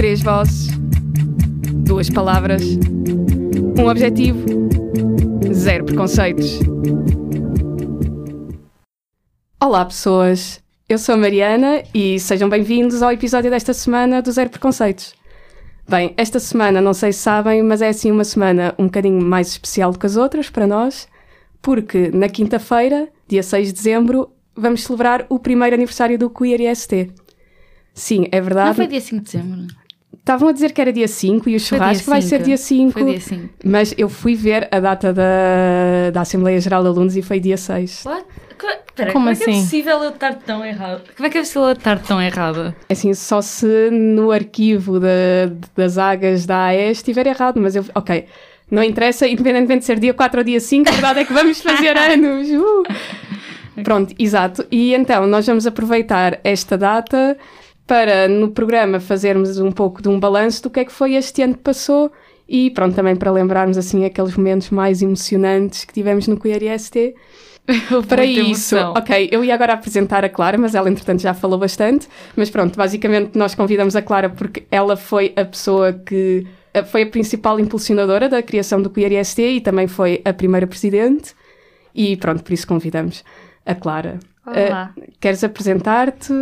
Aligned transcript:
Três 0.00 0.22
vozes, 0.22 0.68
duas 1.84 2.08
palavras, 2.08 2.62
um 3.78 3.86
objetivo, 3.86 4.42
zero 5.52 5.84
preconceitos. 5.84 6.58
Olá, 9.62 9.84
pessoas. 9.84 10.64
Eu 10.88 10.96
sou 10.96 11.16
a 11.16 11.18
Mariana 11.18 11.82
e 11.94 12.18
sejam 12.18 12.48
bem-vindos 12.48 13.02
ao 13.02 13.12
episódio 13.12 13.50
desta 13.50 13.74
semana 13.74 14.22
do 14.22 14.32
Zero 14.32 14.48
Preconceitos. 14.48 15.14
Bem, 15.86 16.14
esta 16.16 16.40
semana, 16.40 16.80
não 16.80 16.94
sei 16.94 17.12
se 17.12 17.18
sabem, 17.18 17.62
mas 17.62 17.82
é 17.82 17.88
assim 17.88 18.10
uma 18.10 18.24
semana 18.24 18.74
um 18.78 18.86
bocadinho 18.86 19.20
mais 19.22 19.48
especial 19.48 19.92
do 19.92 19.98
que 19.98 20.06
as 20.06 20.16
outras 20.16 20.48
para 20.48 20.66
nós, 20.66 21.06
porque 21.60 22.10
na 22.10 22.30
quinta-feira, 22.30 23.10
dia 23.28 23.42
6 23.42 23.66
de 23.66 23.74
dezembro, 23.74 24.30
vamos 24.56 24.82
celebrar 24.82 25.26
o 25.28 25.38
primeiro 25.38 25.76
aniversário 25.76 26.18
do 26.18 26.30
Queer 26.30 26.62
IST. 26.62 27.10
Sim, 27.92 28.28
é 28.32 28.40
verdade. 28.40 28.68
Não 28.68 28.74
foi 28.76 28.86
dia 28.86 28.98
5 28.98 29.16
de 29.16 29.24
dezembro? 29.24 29.80
Estavam 30.20 30.48
a 30.48 30.52
dizer 30.52 30.72
que 30.72 30.80
era 30.80 30.92
dia 30.92 31.08
5 31.08 31.48
e 31.48 31.56
o 31.56 31.60
churrasco 31.60 32.08
vai 32.08 32.22
ser 32.22 32.42
dia 32.42 32.56
5. 32.56 32.92
Foi 32.92 33.04
dia 33.04 33.20
5. 33.20 33.48
Mas 33.64 33.94
eu 33.98 34.08
fui 34.08 34.34
ver 34.34 34.68
a 34.70 34.78
data 34.78 35.12
da, 35.12 36.10
da 36.12 36.20
Assembleia 36.20 36.60
Geral 36.60 36.82
de 36.82 36.88
Alunos 36.88 37.16
e 37.16 37.22
foi 37.22 37.40
dia 37.40 37.56
6. 37.56 38.04
What? 38.06 38.24
Pera, 38.94 39.12
Como 39.12 39.24
como 39.24 39.30
é 39.30 39.34
que 39.34 39.42
é 39.44 39.52
assim? 39.52 39.62
possível 39.62 40.02
eu 40.02 40.10
estar 40.10 40.34
tão 40.34 40.62
errada? 40.64 41.02
Como 41.16 41.26
é 41.26 41.30
que 41.30 41.38
é 41.38 41.40
possível 41.40 41.62
eu 41.68 41.72
estar 41.72 41.98
tão 42.00 42.20
errada? 42.20 42.76
Assim, 42.88 43.14
só 43.14 43.40
se 43.40 43.88
no 43.90 44.30
arquivo 44.30 45.00
da- 45.00 45.08
das 45.74 45.96
águas 45.96 46.44
da 46.44 46.64
AE 46.66 46.90
estiver 46.90 47.26
errado, 47.26 47.58
mas 47.58 47.74
eu. 47.74 47.84
Ok. 47.94 48.26
Não 48.70 48.82
interessa, 48.84 49.26
independentemente 49.26 49.80
de 49.80 49.84
ser 49.86 49.98
dia 49.98 50.12
4 50.12 50.40
ou 50.40 50.44
dia 50.44 50.60
5, 50.60 50.88
a 50.88 50.92
verdade 50.92 51.20
é 51.20 51.24
que 51.24 51.32
vamos 51.32 51.60
fazer 51.62 51.96
anos. 51.98 52.48
Uh! 52.50 52.82
Pronto, 53.82 54.14
exato. 54.18 54.66
E 54.70 54.92
então, 54.94 55.26
nós 55.26 55.46
vamos 55.46 55.66
aproveitar 55.66 56.38
esta 56.44 56.76
data 56.76 57.38
para, 57.90 58.28
no 58.28 58.52
programa, 58.52 59.00
fazermos 59.00 59.58
um 59.58 59.72
pouco 59.72 60.00
de 60.00 60.08
um 60.08 60.20
balanço 60.20 60.62
do 60.62 60.70
que 60.70 60.78
é 60.78 60.84
que 60.84 60.92
foi 60.92 61.16
este 61.16 61.42
ano 61.42 61.54
que 61.54 61.60
passou 61.64 62.12
e, 62.48 62.70
pronto, 62.70 62.94
também 62.94 63.16
para 63.16 63.32
lembrarmos, 63.32 63.76
assim, 63.76 64.04
aqueles 64.04 64.36
momentos 64.36 64.70
mais 64.70 65.02
emocionantes 65.02 65.84
que 65.84 65.92
tivemos 65.92 66.28
no 66.28 66.38
Queer 66.38 66.62
IST. 66.72 67.16
Para 68.08 68.24
isso, 68.24 68.76
emoção. 68.76 68.94
ok, 68.96 69.28
eu 69.32 69.44
ia 69.44 69.52
agora 69.52 69.72
apresentar 69.72 70.24
a 70.24 70.28
Clara, 70.28 70.56
mas 70.56 70.76
ela 70.76 70.88
entretanto 70.88 71.20
já 71.20 71.34
falou 71.34 71.58
bastante. 71.58 72.06
Mas 72.36 72.48
pronto, 72.48 72.76
basicamente 72.76 73.36
nós 73.36 73.56
convidamos 73.56 73.96
a 73.96 74.02
Clara 74.02 74.30
porque 74.30 74.62
ela 74.70 74.96
foi 74.96 75.32
a 75.34 75.44
pessoa 75.44 75.92
que 75.92 76.46
eh, 76.72 76.84
foi 76.84 77.02
a 77.02 77.06
principal 77.06 77.58
impulsionadora 77.58 78.28
da 78.28 78.40
criação 78.40 78.80
do 78.80 78.88
Queer 78.88 79.18
IST 79.18 79.42
e 79.42 79.60
também 79.60 79.88
foi 79.88 80.22
a 80.24 80.32
primeira 80.32 80.66
presidente. 80.68 81.34
E 81.92 82.16
pronto, 82.16 82.44
por 82.44 82.52
isso 82.52 82.68
convidamos 82.68 83.24
a 83.66 83.74
Clara. 83.74 84.20
Olá. 84.46 84.94
Eh, 84.96 85.08
queres 85.18 85.42
apresentar-te? 85.42 86.32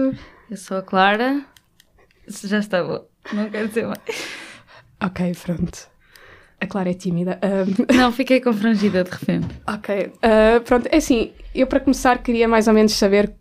Eu 0.51 0.57
sou 0.57 0.79
a 0.79 0.83
Clara. 0.83 1.45
Já 2.27 2.59
está 2.59 2.83
bom. 2.83 3.05
Não 3.33 3.51
quero 3.51 3.69
dizer 3.69 3.87
mais. 3.87 3.99
Ok, 5.03 5.33
pronto. 5.45 5.89
A 6.61 6.67
Clara 6.67 6.91
é 6.91 6.95
tímida. 6.95 7.39
Ahm, 7.43 7.85
Não, 7.97 8.11
fiquei 8.11 8.41
confrangida 8.41 9.05
de 9.05 9.11
repente. 9.11 9.47
Ok, 9.67 10.07
uh, 10.07 10.61
pronto, 10.65 10.87
é 10.91 10.97
assim, 10.97 11.33
eu 11.55 11.67
para 11.67 11.81
começar 11.81 12.19
queria 12.23 12.49
mais 12.49 12.67
ou 12.67 12.75
menos 12.75 12.93
saber 12.93 13.33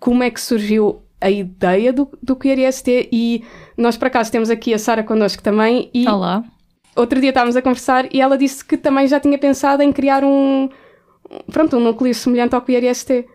como 0.00 0.22
é 0.22 0.30
que 0.30 0.40
surgiu 0.40 1.02
a 1.20 1.30
ideia 1.30 1.92
do, 1.92 2.08
do 2.22 2.36
Queer 2.36 2.58
IST 2.68 3.08
e 3.12 3.44
nós 3.76 3.96
por 3.96 4.06
acaso 4.06 4.32
temos 4.32 4.50
aqui 4.50 4.74
a 4.74 4.78
Sara 4.78 5.02
connosco 5.02 5.42
também 5.42 5.90
e 5.94 6.06
Olá. 6.08 6.44
outro 6.94 7.20
dia 7.20 7.30
estávamos 7.30 7.56
a 7.56 7.62
conversar 7.62 8.12
e 8.12 8.20
ela 8.20 8.36
disse 8.36 8.64
que 8.64 8.76
também 8.76 9.06
já 9.08 9.18
tinha 9.18 9.38
pensado 9.38 9.82
em 9.82 9.92
criar 9.92 10.22
um, 10.24 10.68
pronto, 11.50 11.76
um 11.76 11.80
núcleo 11.80 12.14
semelhante 12.14 12.54
ao 12.54 12.60
Queer 12.62 12.84
IST. 12.84 13.26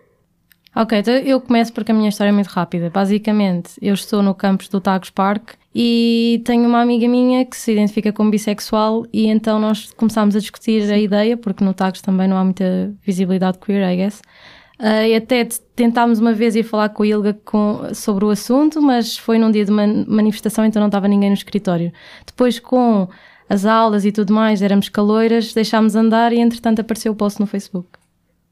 Ok, 0.74 0.98
então 0.98 1.12
eu 1.14 1.38
começo 1.40 1.70
porque 1.72 1.92
a 1.92 1.94
minha 1.94 2.08
história 2.08 2.30
é 2.30 2.32
muito 2.32 2.46
rápida. 2.48 2.88
Basicamente, 2.88 3.72
eu 3.82 3.92
estou 3.92 4.22
no 4.22 4.34
campus 4.34 4.68
do 4.68 4.80
Tagus 4.80 5.10
Park 5.10 5.50
e 5.74 6.40
tenho 6.46 6.66
uma 6.66 6.80
amiga 6.80 7.06
minha 7.06 7.44
que 7.44 7.56
se 7.56 7.72
identifica 7.72 8.10
como 8.12 8.30
bissexual 8.30 9.04
e 9.12 9.26
então 9.26 9.58
nós 9.58 9.92
começámos 9.92 10.34
a 10.34 10.38
discutir 10.38 10.90
a 10.90 10.96
ideia, 10.98 11.36
porque 11.36 11.62
no 11.62 11.74
Tagus 11.74 12.00
também 12.00 12.26
não 12.26 12.38
há 12.38 12.44
muita 12.44 12.90
visibilidade 13.04 13.58
queer, 13.58 13.86
I 13.92 13.96
guess. 13.96 14.22
Ah, 14.78 15.06
e 15.06 15.14
até 15.14 15.46
tentámos 15.76 16.18
uma 16.18 16.32
vez 16.32 16.56
ir 16.56 16.62
falar 16.62 16.88
com 16.88 17.02
a 17.02 17.06
Ilga 17.06 17.34
com- 17.44 17.92
sobre 17.94 18.24
o 18.24 18.30
assunto, 18.30 18.80
mas 18.80 19.16
foi 19.18 19.38
num 19.38 19.50
dia 19.50 19.66
de 19.66 19.70
man- 19.70 20.06
manifestação, 20.08 20.64
então 20.64 20.80
não 20.80 20.88
estava 20.88 21.06
ninguém 21.06 21.28
no 21.28 21.34
escritório. 21.36 21.92
Depois, 22.26 22.58
com 22.58 23.06
as 23.48 23.66
aulas 23.66 24.06
e 24.06 24.10
tudo 24.10 24.32
mais, 24.32 24.62
éramos 24.62 24.88
caloiras, 24.88 25.52
deixámos 25.52 25.94
andar 25.94 26.32
e 26.32 26.40
entretanto 26.40 26.80
apareceu 26.80 27.12
o 27.12 27.14
post 27.14 27.38
no 27.38 27.46
Facebook. 27.46 27.90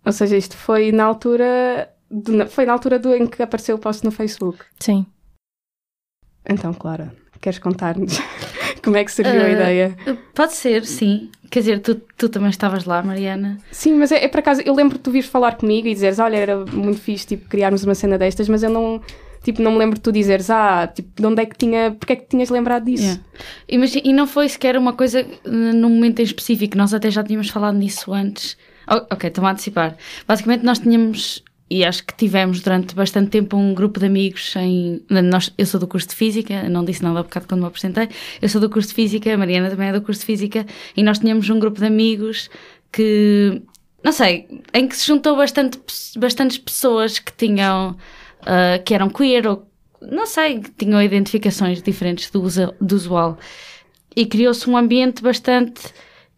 Ou 0.04 0.12
seja, 0.12 0.36
isto 0.36 0.56
foi 0.56 0.92
na 0.92 1.04
altura, 1.04 1.88
de- 2.10 2.46
foi 2.46 2.64
na 2.66 2.72
altura 2.72 2.98
do, 2.98 3.14
em 3.14 3.26
que 3.26 3.42
apareceu 3.42 3.76
o 3.76 3.78
post 3.78 4.04
no 4.04 4.10
Facebook. 4.10 4.58
Sim. 4.78 5.06
Então, 6.48 6.72
Clara, 6.72 7.14
queres 7.40 7.58
contar-nos 7.58 8.18
como 8.82 8.96
é 8.96 9.04
que 9.04 9.12
surgiu 9.12 9.40
a 9.40 9.44
Ah, 9.44 9.50
ideia? 9.50 9.96
Pode 10.34 10.54
ser, 10.54 10.84
sim. 10.86 11.30
Quer 11.50 11.60
dizer, 11.60 11.80
tu, 11.80 11.94
tu 12.16 12.28
também 12.28 12.50
estavas 12.50 12.84
lá, 12.84 13.02
Mariana. 13.02 13.58
Sim, 13.70 13.94
mas 13.94 14.10
é, 14.12 14.24
é 14.24 14.28
por 14.28 14.38
acaso, 14.40 14.62
eu 14.64 14.74
lembro 14.74 14.96
de 14.96 15.02
tu 15.02 15.10
vires 15.10 15.28
falar 15.28 15.56
comigo 15.56 15.86
e 15.88 15.94
dizeres, 15.94 16.18
olha, 16.18 16.36
era 16.36 16.64
muito 16.66 17.00
fixe, 17.00 17.26
tipo, 17.26 17.48
criarmos 17.48 17.84
uma 17.84 17.94
cena 17.94 18.16
destas, 18.16 18.48
mas 18.48 18.62
eu 18.62 18.70
não, 18.70 19.00
tipo, 19.42 19.60
não 19.60 19.72
me 19.72 19.78
lembro 19.78 19.96
de 19.96 20.00
tu 20.00 20.12
dizeres, 20.12 20.48
ah, 20.48 20.86
tipo, 20.86 21.10
de 21.20 21.26
onde 21.26 21.42
é 21.42 21.46
que 21.46 21.56
tinha, 21.56 21.90
porque 21.98 22.12
é 22.12 22.16
que 22.16 22.26
tinhas 22.28 22.50
lembrado 22.50 22.84
disso? 22.84 23.02
Yeah. 23.02 23.22
Imagina- 23.68 24.02
e 24.06 24.12
não 24.12 24.26
foi 24.26 24.48
sequer 24.48 24.76
uma 24.78 24.92
coisa 24.92 25.20
eh, 25.20 25.28
num 25.44 25.90
momento 25.90 26.20
em 26.20 26.24
específico, 26.24 26.76
nós 26.76 26.94
até 26.94 27.10
já 27.10 27.22
tínhamos 27.24 27.50
falado 27.50 27.76
nisso 27.76 28.12
antes. 28.12 28.56
Oh, 28.88 29.14
ok, 29.14 29.28
estou 29.28 29.44
a 29.44 29.50
antecipar. 29.50 29.96
Basicamente, 30.26 30.64
nós 30.64 30.78
tínhamos, 30.78 31.42
e 31.70 31.84
acho 31.84 32.04
que 32.04 32.14
tivemos 32.14 32.60
durante 32.60 32.96
bastante 32.96 33.30
tempo, 33.30 33.56
um 33.56 33.72
grupo 33.72 34.00
de 34.00 34.06
amigos 34.06 34.54
em. 34.56 35.00
Nós, 35.08 35.52
eu 35.56 35.64
sou 35.64 35.78
do 35.78 35.86
curso 35.86 36.08
de 36.08 36.16
Física, 36.16 36.68
não 36.68 36.84
disse 36.84 37.02
nada 37.02 37.20
há 37.20 37.22
bocado 37.22 37.46
quando 37.46 37.60
me 37.60 37.66
apresentei. 37.68 38.08
Eu 38.42 38.48
sou 38.48 38.60
do 38.60 38.68
curso 38.68 38.88
de 38.88 38.94
Física, 38.94 39.32
a 39.32 39.38
Mariana 39.38 39.70
também 39.70 39.88
é 39.88 39.92
do 39.92 40.02
curso 40.02 40.20
de 40.20 40.26
Física, 40.26 40.66
e 40.96 41.02
nós 41.02 41.20
tínhamos 41.20 41.48
um 41.48 41.60
grupo 41.60 41.78
de 41.78 41.86
amigos 41.86 42.50
que. 42.90 43.62
Não 44.02 44.12
sei, 44.12 44.48
em 44.74 44.88
que 44.88 44.96
se 44.96 45.06
juntou 45.06 45.36
bastante, 45.36 45.78
bastantes 46.16 46.58
pessoas 46.58 47.18
que 47.18 47.32
tinham. 47.32 47.96
ah, 48.42 48.78
que 48.84 48.92
eram 48.92 49.08
queer 49.08 49.46
ou 49.46 49.70
não 50.00 50.26
sei, 50.26 50.60
que 50.60 50.70
tinham 50.70 51.02
identificações 51.02 51.82
diferentes 51.82 52.30
do, 52.30 52.40
do 52.80 52.94
usual. 52.96 53.38
E 54.16 54.26
criou-se 54.26 54.68
um 54.68 54.76
ambiente 54.76 55.22
bastante 55.22 55.82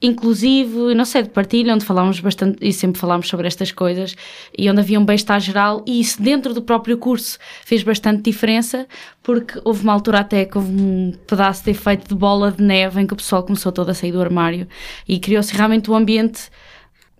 inclusivo, 0.02 0.92
não 0.94 1.04
sei, 1.04 1.22
de 1.22 1.30
partilha, 1.30 1.72
onde 1.72 1.84
falámos 1.84 2.18
bastante, 2.18 2.58
e 2.60 2.72
sempre 2.72 3.00
falámos 3.00 3.28
sobre 3.28 3.46
estas 3.46 3.70
coisas, 3.70 4.16
e 4.58 4.68
onde 4.68 4.80
havia 4.80 4.98
um 4.98 5.04
bem-estar 5.04 5.38
geral, 5.40 5.84
e 5.86 6.00
isso 6.00 6.20
dentro 6.20 6.52
do 6.52 6.60
próprio 6.60 6.98
curso 6.98 7.38
fez 7.64 7.84
bastante 7.84 8.22
diferença, 8.22 8.86
porque 9.22 9.60
houve 9.64 9.84
uma 9.84 9.92
altura 9.92 10.18
até 10.18 10.44
que 10.44 10.58
houve 10.58 10.72
um 10.72 11.12
pedaço 11.26 11.64
de 11.64 11.70
efeito 11.70 12.08
de 12.08 12.14
bola 12.14 12.50
de 12.50 12.62
neve 12.62 13.00
em 13.00 13.06
que 13.06 13.14
o 13.14 13.16
pessoal 13.16 13.44
começou 13.44 13.70
todo 13.70 13.90
a 13.90 13.94
sair 13.94 14.10
do 14.10 14.20
armário, 14.20 14.66
e 15.08 15.20
criou-se 15.20 15.54
realmente 15.54 15.90
um 15.90 15.94
ambiente 15.94 16.50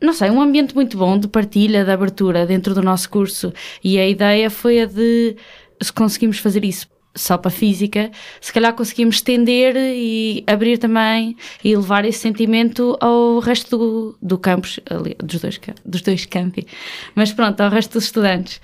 não 0.01 0.13
sei, 0.13 0.31
um 0.31 0.43
ambiente 0.43 0.75
muito 0.75 0.99
bom 0.99 1.17
de 1.17 1.29
partilha, 1.29 1.85
de 1.85 1.91
abertura 1.93 2.45
dentro 2.45 2.75
do 2.75 2.83
nosso 2.83 3.09
curso. 3.09 3.53
E 3.85 4.01
a 4.01 4.09
ideia 4.09 4.51
foi 4.51 4.81
a 4.81 4.87
de, 4.87 5.37
se 5.81 5.93
conseguimos 5.93 6.39
fazer 6.39 6.65
isso 6.65 6.89
só 7.15 7.37
para 7.37 7.51
física, 7.51 8.11
se 8.41 8.53
calhar 8.53 8.75
conseguimos 8.75 9.17
estender 9.17 9.77
e 9.77 10.45
abrir 10.47 10.79
também 10.79 11.37
e 11.63 11.77
levar 11.77 12.05
esse 12.05 12.19
sentimento 12.19 12.97
ao 13.01 13.39
resto 13.39 13.77
do, 13.77 14.19
do 14.21 14.39
campus, 14.39 14.81
ali, 14.89 15.17
dos, 15.23 15.41
dois, 15.41 15.61
dos 15.85 16.03
dois 16.03 16.25
campi. 16.27 16.67
Mas 17.15 17.33
pronto, 17.33 17.61
ao 17.61 17.71
resto 17.71 17.95
dos 17.95 18.05
estudantes. 18.05 18.61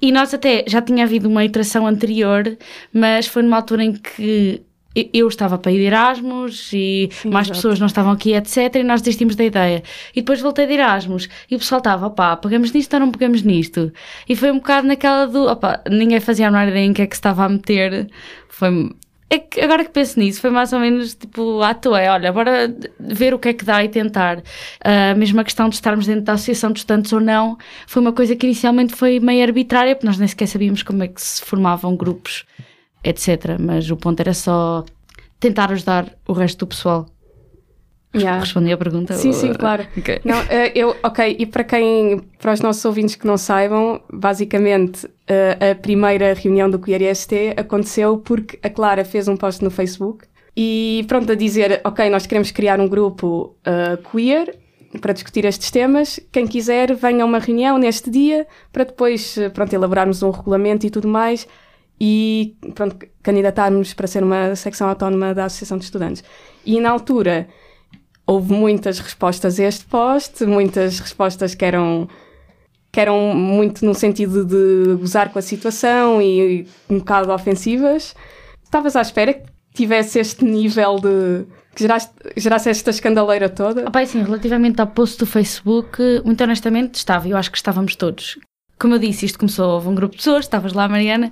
E 0.00 0.10
nós 0.10 0.34
até 0.34 0.64
já 0.66 0.82
tinha 0.82 1.04
havido 1.04 1.28
uma 1.28 1.44
iteração 1.44 1.86
anterior, 1.86 2.56
mas 2.92 3.26
foi 3.26 3.42
numa 3.42 3.56
altura 3.58 3.84
em 3.84 3.92
que 3.92 4.62
eu- 4.94 5.28
estava 5.28 5.58
para 5.58 5.72
ir 5.72 5.78
de 5.78 5.84
Erasmus 5.84 6.70
e 6.72 7.08
mais 7.24 7.46
exato. 7.46 7.58
pessoas 7.58 7.78
não 7.80 7.86
estavam 7.86 8.12
aqui, 8.12 8.34
etc. 8.34 8.74
E 8.76 8.82
nós 8.82 9.00
desistimos 9.00 9.34
da 9.36 9.44
ideia. 9.44 9.82
E 10.14 10.20
depois 10.20 10.40
voltei 10.40 10.66
de 10.66 10.74
Erasmus 10.74 11.28
e 11.50 11.56
o 11.56 11.58
pessoal 11.58 11.78
estava, 11.78 12.06
opá, 12.06 12.36
pegamos 12.36 12.72
nisto 12.72 12.92
ou 12.94 13.00
não 13.00 13.10
pegamos 13.10 13.42
nisto? 13.42 13.92
E 14.28 14.36
foi 14.36 14.50
um 14.50 14.56
bocado 14.56 14.86
naquela 14.86 15.26
do, 15.26 15.48
opá, 15.50 15.80
ninguém 15.90 16.20
fazia 16.20 16.48
a 16.48 16.50
menor 16.50 16.68
ideia 16.68 16.84
em 16.84 16.92
que 16.92 17.02
é 17.02 17.06
que 17.06 17.16
se 17.16 17.20
estava 17.20 17.44
a 17.44 17.48
meter. 17.48 18.08
Foi. 18.48 18.90
É 19.30 19.38
que 19.38 19.62
agora 19.62 19.82
que 19.82 19.90
penso 19.90 20.20
nisso, 20.20 20.42
foi 20.42 20.50
mais 20.50 20.74
ou 20.74 20.78
menos 20.78 21.14
tipo 21.14 21.62
à 21.62 21.72
toa, 21.72 21.98
é, 21.98 22.10
olha, 22.10 22.30
bora 22.30 22.70
ver 23.00 23.32
o 23.32 23.38
que 23.38 23.48
é 23.48 23.54
que 23.54 23.64
dá 23.64 23.82
e 23.82 23.88
tentar. 23.88 24.42
A 24.84 25.14
mesma 25.14 25.42
questão 25.42 25.70
de 25.70 25.74
estarmos 25.76 26.06
dentro 26.06 26.20
da 26.24 26.34
associação 26.34 26.70
de 26.70 26.80
estudantes 26.80 27.10
ou 27.14 27.20
não, 27.20 27.56
foi 27.86 28.02
uma 28.02 28.12
coisa 28.12 28.36
que 28.36 28.44
inicialmente 28.44 28.94
foi 28.94 29.20
meio 29.20 29.42
arbitrária, 29.42 29.94
porque 29.96 30.06
nós 30.06 30.18
nem 30.18 30.28
sequer 30.28 30.46
sabíamos 30.48 30.82
como 30.82 31.02
é 31.02 31.08
que 31.08 31.22
se 31.22 31.42
formavam 31.42 31.96
grupos, 31.96 32.44
etc. 33.04 33.56
Mas 33.60 33.90
o 33.90 33.96
ponto 33.96 34.20
era 34.20 34.34
só 34.34 34.84
tentar 35.40 35.70
ajudar 35.72 36.12
o 36.26 36.32
resto 36.32 36.60
do 36.60 36.66
pessoal. 36.68 37.06
Yeah. 38.14 38.40
Respondi 38.40 38.70
à 38.70 38.76
pergunta? 38.76 39.14
Sim, 39.14 39.28
ou- 39.28 39.34
sim, 39.34 39.52
claro. 39.54 39.86
Ok. 39.96 40.20
Não, 40.24 40.36
eh, 40.50 40.70
eu, 40.74 40.94
ok, 41.02 41.34
e 41.38 41.46
para 41.46 41.64
quem, 41.64 42.20
para 42.38 42.52
os 42.52 42.60
nossos 42.60 42.84
ouvintes 42.84 43.14
que 43.14 43.26
não 43.26 43.38
saibam, 43.38 44.02
basicamente 44.12 45.08
eh, 45.26 45.70
a 45.70 45.74
primeira 45.74 46.34
reunião 46.34 46.68
do 46.68 46.78
Queer 46.78 47.00
IST 47.10 47.54
aconteceu 47.56 48.18
porque 48.18 48.58
a 48.62 48.68
Clara 48.68 49.02
fez 49.02 49.28
um 49.28 49.36
post 49.36 49.64
no 49.64 49.70
Facebook 49.70 50.26
e 50.54 51.06
pronto, 51.08 51.32
a 51.32 51.34
dizer, 51.34 51.80
ok, 51.84 52.10
nós 52.10 52.26
queremos 52.26 52.50
criar 52.50 52.78
um 52.80 52.86
grupo 52.86 53.56
eh, 53.64 53.98
queer 54.10 54.58
para 55.00 55.14
discutir 55.14 55.46
estes 55.46 55.70
temas, 55.70 56.20
quem 56.30 56.46
quiser 56.46 56.94
venha 56.94 57.24
a 57.24 57.26
uma 57.26 57.38
reunião 57.38 57.78
neste 57.78 58.10
dia 58.10 58.46
para 58.70 58.84
depois, 58.84 59.38
pronto, 59.54 59.72
elaborarmos 59.72 60.22
um 60.22 60.30
regulamento 60.30 60.86
e 60.86 60.90
tudo 60.90 61.08
mais. 61.08 61.48
E 62.04 62.56
pronto, 62.74 62.96
candidatarmos 63.22 63.94
para 63.94 64.08
ser 64.08 64.24
uma 64.24 64.56
secção 64.56 64.88
autónoma 64.88 65.32
da 65.32 65.44
Associação 65.44 65.78
de 65.78 65.84
Estudantes. 65.84 66.24
E 66.66 66.80
na 66.80 66.90
altura 66.90 67.46
houve 68.26 68.52
muitas 68.52 68.98
respostas 68.98 69.60
a 69.60 69.62
este 69.62 69.84
post, 69.84 70.44
muitas 70.44 70.98
respostas 70.98 71.54
que 71.54 71.64
eram, 71.64 72.08
que 72.90 72.98
eram 72.98 73.36
muito 73.36 73.86
no 73.86 73.94
sentido 73.94 74.44
de 74.44 74.96
gozar 74.96 75.32
com 75.32 75.38
a 75.38 75.42
situação 75.42 76.20
e, 76.20 76.62
e 76.62 76.68
um 76.90 76.98
bocado 76.98 77.30
ofensivas. 77.30 78.16
Estavas 78.64 78.96
à 78.96 79.00
espera 79.00 79.34
que 79.34 79.46
tivesse 79.72 80.18
este 80.18 80.44
nível 80.44 80.96
de. 80.96 81.46
que 81.72 81.82
gerasse, 81.82 82.10
gerasse 82.36 82.68
esta 82.68 82.90
escandaleira 82.90 83.48
toda? 83.48 83.86
Opa, 83.86 84.00
assim, 84.00 84.24
relativamente 84.24 84.80
ao 84.80 84.88
post 84.88 85.20
do 85.20 85.26
Facebook, 85.26 86.02
muito 86.24 86.42
honestamente 86.42 86.96
estava, 86.96 87.28
eu 87.28 87.36
acho 87.36 87.52
que 87.52 87.58
estávamos 87.58 87.94
todos. 87.94 88.40
Como 88.82 88.94
eu 88.96 88.98
disse, 88.98 89.24
isto 89.26 89.38
começou, 89.38 89.74
houve 89.74 89.88
um 89.88 89.94
grupo 89.94 90.10
de 90.10 90.16
pessoas, 90.16 90.44
estavas 90.44 90.72
lá, 90.72 90.88
Mariana, 90.88 91.30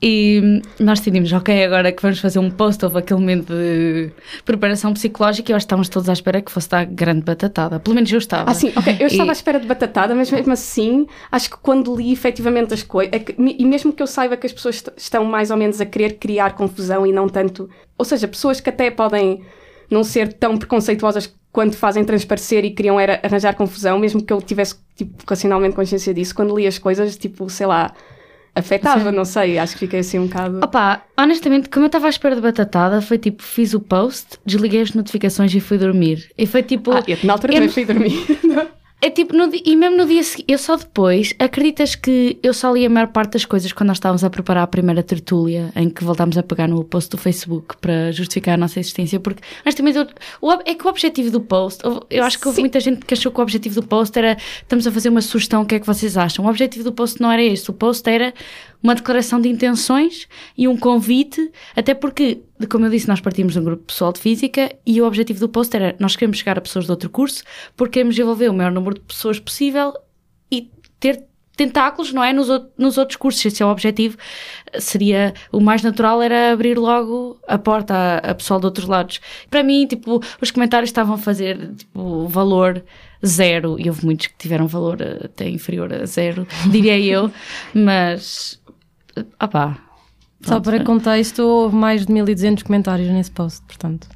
e 0.00 0.62
nós 0.78 1.00
decidimos, 1.00 1.32
ok, 1.32 1.64
agora 1.64 1.90
que 1.90 2.00
vamos 2.00 2.20
fazer 2.20 2.38
um 2.38 2.48
post, 2.52 2.84
houve 2.84 2.98
aquele 2.98 3.18
momento 3.18 3.52
de 3.52 4.12
preparação 4.44 4.92
psicológica 4.92 5.50
e 5.50 5.52
eu 5.52 5.56
acho 5.56 5.64
que 5.64 5.66
estávamos 5.66 5.88
todos 5.88 6.08
à 6.08 6.12
espera 6.12 6.40
que 6.40 6.52
fosse 6.52 6.68
dar 6.68 6.84
grande 6.86 7.22
batatada. 7.22 7.80
Pelo 7.80 7.96
menos 7.96 8.12
eu 8.12 8.18
estava. 8.18 8.48
Ah, 8.48 8.54
sim, 8.54 8.70
ok. 8.76 8.96
Eu 9.00 9.08
estava 9.08 9.26
E- 9.26 9.30
à 9.30 9.32
espera 9.32 9.58
de 9.58 9.66
batatada, 9.66 10.14
mas 10.14 10.30
mesmo 10.30 10.52
assim, 10.52 11.04
acho 11.32 11.50
que 11.50 11.56
quando 11.56 11.96
li 11.96 12.12
efetivamente 12.12 12.72
as 12.72 12.84
coisas, 12.84 13.12
e 13.36 13.64
mesmo 13.66 13.92
que 13.92 14.00
eu 14.02 14.06
saiba 14.06 14.36
que 14.36 14.46
as 14.46 14.52
pessoas 14.52 14.76
est- 14.76 14.92
estão 14.96 15.24
mais 15.24 15.50
ou 15.50 15.56
menos 15.56 15.80
a 15.80 15.86
querer 15.86 16.12
criar 16.18 16.54
confusão 16.54 17.04
e 17.04 17.12
não 17.12 17.28
tanto. 17.28 17.68
Ou 17.98 18.04
seja, 18.04 18.28
pessoas 18.28 18.60
que 18.60 18.70
até 18.70 18.88
podem 18.90 19.42
não 19.90 20.04
ser 20.04 20.32
tão 20.34 20.56
preconceituosas 20.56 21.34
quando 21.54 21.74
fazem 21.76 22.02
transparecer 22.02 22.64
e 22.64 22.70
queriam 22.72 22.98
era 22.98 23.20
arranjar 23.22 23.54
confusão, 23.54 23.96
mesmo 23.96 24.20
que 24.20 24.32
eu 24.32 24.42
tivesse, 24.42 24.74
tipo, 24.96 25.22
racionalmente 25.24 25.76
consciência 25.76 26.12
disso, 26.12 26.34
quando 26.34 26.58
li 26.58 26.66
as 26.66 26.78
coisas, 26.78 27.16
tipo, 27.16 27.48
sei 27.48 27.64
lá, 27.64 27.94
afetava, 28.52 29.12
não 29.12 29.24
sei, 29.24 29.56
acho 29.56 29.74
que 29.74 29.78
fiquei 29.78 30.00
assim 30.00 30.18
um 30.18 30.26
bocado. 30.26 30.58
Opa, 30.64 31.04
honestamente, 31.16 31.68
como 31.68 31.84
eu 31.84 31.86
estava 31.86 32.06
à 32.06 32.10
espera 32.10 32.34
de 32.34 32.40
batatada, 32.40 33.00
foi 33.00 33.18
tipo, 33.18 33.40
fiz 33.40 33.72
o 33.72 33.78
post, 33.78 34.36
desliguei 34.44 34.80
as 34.82 34.94
notificações 34.94 35.54
e 35.54 35.60
fui 35.60 35.78
dormir. 35.78 36.28
E 36.36 36.44
foi 36.44 36.64
tipo. 36.64 36.90
Ah, 36.90 37.04
eu, 37.06 37.18
na 37.22 37.34
altura 37.34 37.52
eu 37.52 37.56
também 37.56 37.68
fui 37.68 37.84
dormir. 37.84 38.26
É 39.06 39.10
tipo, 39.10 39.36
no 39.36 39.50
e 39.52 39.76
mesmo 39.76 39.98
no 39.98 40.06
dia 40.06 40.22
seguinte, 40.22 40.46
eu 40.50 40.56
só 40.56 40.76
depois, 40.76 41.34
acreditas 41.38 41.94
que 41.94 42.38
eu 42.42 42.54
só 42.54 42.72
li 42.72 42.86
a 42.86 42.88
maior 42.88 43.08
parte 43.08 43.32
das 43.32 43.44
coisas 43.44 43.70
quando 43.70 43.88
nós 43.88 43.98
estávamos 43.98 44.24
a 44.24 44.30
preparar 44.30 44.62
a 44.62 44.66
primeira 44.66 45.02
tertúlia, 45.02 45.70
em 45.76 45.90
que 45.90 46.02
voltámos 46.02 46.38
a 46.38 46.42
pegar 46.42 46.66
no 46.66 46.82
post 46.84 47.10
do 47.10 47.18
Facebook 47.18 47.76
para 47.82 48.10
justificar 48.12 48.54
a 48.54 48.56
nossa 48.56 48.80
existência, 48.80 49.20
porque 49.20 49.42
honestamente, 49.62 49.98
eu- 49.98 50.06
o 50.40 50.50
é 50.64 50.74
que 50.74 50.86
o 50.86 50.88
objetivo 50.88 51.30
do 51.30 51.38
post, 51.42 51.82
eu 52.08 52.24
acho 52.24 52.38
que 52.40 52.46
houve 52.46 52.56
Sim. 52.56 52.62
muita 52.62 52.80
gente 52.80 53.04
que 53.04 53.12
achou 53.12 53.30
que 53.30 53.38
o 53.38 53.42
objetivo 53.42 53.74
do 53.78 53.86
post 53.86 54.18
era, 54.18 54.38
estamos 54.62 54.86
a 54.86 54.90
fazer 54.90 55.10
uma 55.10 55.20
sugestão, 55.20 55.60
o 55.60 55.66
que 55.66 55.74
é 55.74 55.80
que 55.80 55.86
vocês 55.86 56.16
acham? 56.16 56.42
O 56.42 56.48
objetivo 56.48 56.84
do 56.84 56.92
post 56.92 57.20
não 57.20 57.30
era 57.30 57.42
este, 57.42 57.68
o 57.70 57.74
post 57.74 58.08
era 58.08 58.32
uma 58.84 58.94
declaração 58.94 59.40
de 59.40 59.48
intenções 59.48 60.28
e 60.56 60.68
um 60.68 60.76
convite, 60.76 61.50
até 61.74 61.94
porque, 61.94 62.42
como 62.70 62.84
eu 62.84 62.90
disse, 62.90 63.08
nós 63.08 63.18
partimos 63.18 63.54
de 63.54 63.58
um 63.58 63.64
grupo 63.64 63.84
pessoal 63.84 64.12
de 64.12 64.20
física 64.20 64.70
e 64.86 65.00
o 65.00 65.06
objetivo 65.06 65.40
do 65.40 65.48
post 65.48 65.74
era 65.74 65.96
nós 65.98 66.14
queremos 66.14 66.36
chegar 66.36 66.58
a 66.58 66.60
pessoas 66.60 66.84
de 66.84 66.90
outro 66.90 67.08
curso 67.08 67.42
porque 67.74 67.94
queremos 67.94 68.18
envolver 68.18 68.50
o 68.50 68.52
maior 68.52 68.70
número 68.70 68.96
de 68.96 69.00
pessoas 69.00 69.40
possível 69.40 69.94
e 70.52 70.70
ter 71.00 71.24
tentáculos, 71.56 72.12
não 72.12 72.22
é? 72.22 72.32
Nos, 72.32 72.48
nos 72.76 72.98
outros 72.98 73.16
cursos, 73.16 73.44
esse 73.44 73.62
é 73.62 73.66
o 73.66 73.70
objetivo. 73.70 74.16
Seria, 74.78 75.32
o 75.52 75.60
mais 75.60 75.82
natural 75.82 76.20
era 76.20 76.52
abrir 76.52 76.76
logo 76.76 77.38
a 77.46 77.56
porta 77.56 77.94
a, 77.94 78.30
a 78.30 78.34
pessoal 78.34 78.60
de 78.60 78.66
outros 78.66 78.86
lados. 78.86 79.20
Para 79.48 79.62
mim, 79.62 79.86
tipo, 79.86 80.20
os 80.40 80.50
comentários 80.50 80.90
estavam 80.90 81.14
a 81.14 81.18
fazer, 81.18 81.74
tipo, 81.74 82.26
valor 82.26 82.84
zero, 83.24 83.76
e 83.78 83.88
houve 83.88 84.04
muitos 84.04 84.26
que 84.26 84.36
tiveram 84.36 84.66
valor 84.66 84.98
até 85.02 85.48
inferior 85.48 85.92
a 85.92 86.04
zero, 86.04 86.46
diria 86.70 86.98
eu, 86.98 87.30
mas, 87.72 88.60
opá. 89.40 89.78
Só 90.42 90.60
pronto, 90.60 90.64
para 90.64 90.84
contexto, 90.84 91.40
houve 91.40 91.74
mais 91.74 92.04
de 92.04 92.12
1200 92.12 92.62
comentários 92.62 93.08
nesse 93.08 93.30
post, 93.30 93.62
portanto. 93.66 94.08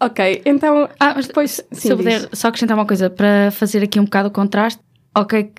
ok, 0.00 0.42
então. 0.44 0.88
Ah, 0.98 1.12
mas 1.14 1.26
depois. 1.26 1.62
se 1.70 1.80
sim, 1.80 1.90
eu 1.90 1.96
diz. 1.96 2.04
puder 2.04 2.28
só 2.32 2.48
acrescentar 2.48 2.76
uma 2.76 2.86
coisa, 2.86 3.10
para 3.10 3.50
fazer 3.50 3.82
aqui 3.82 4.00
um 4.00 4.04
bocado 4.04 4.28
o 4.28 4.30
contraste, 4.30 4.80
ok, 5.14 5.52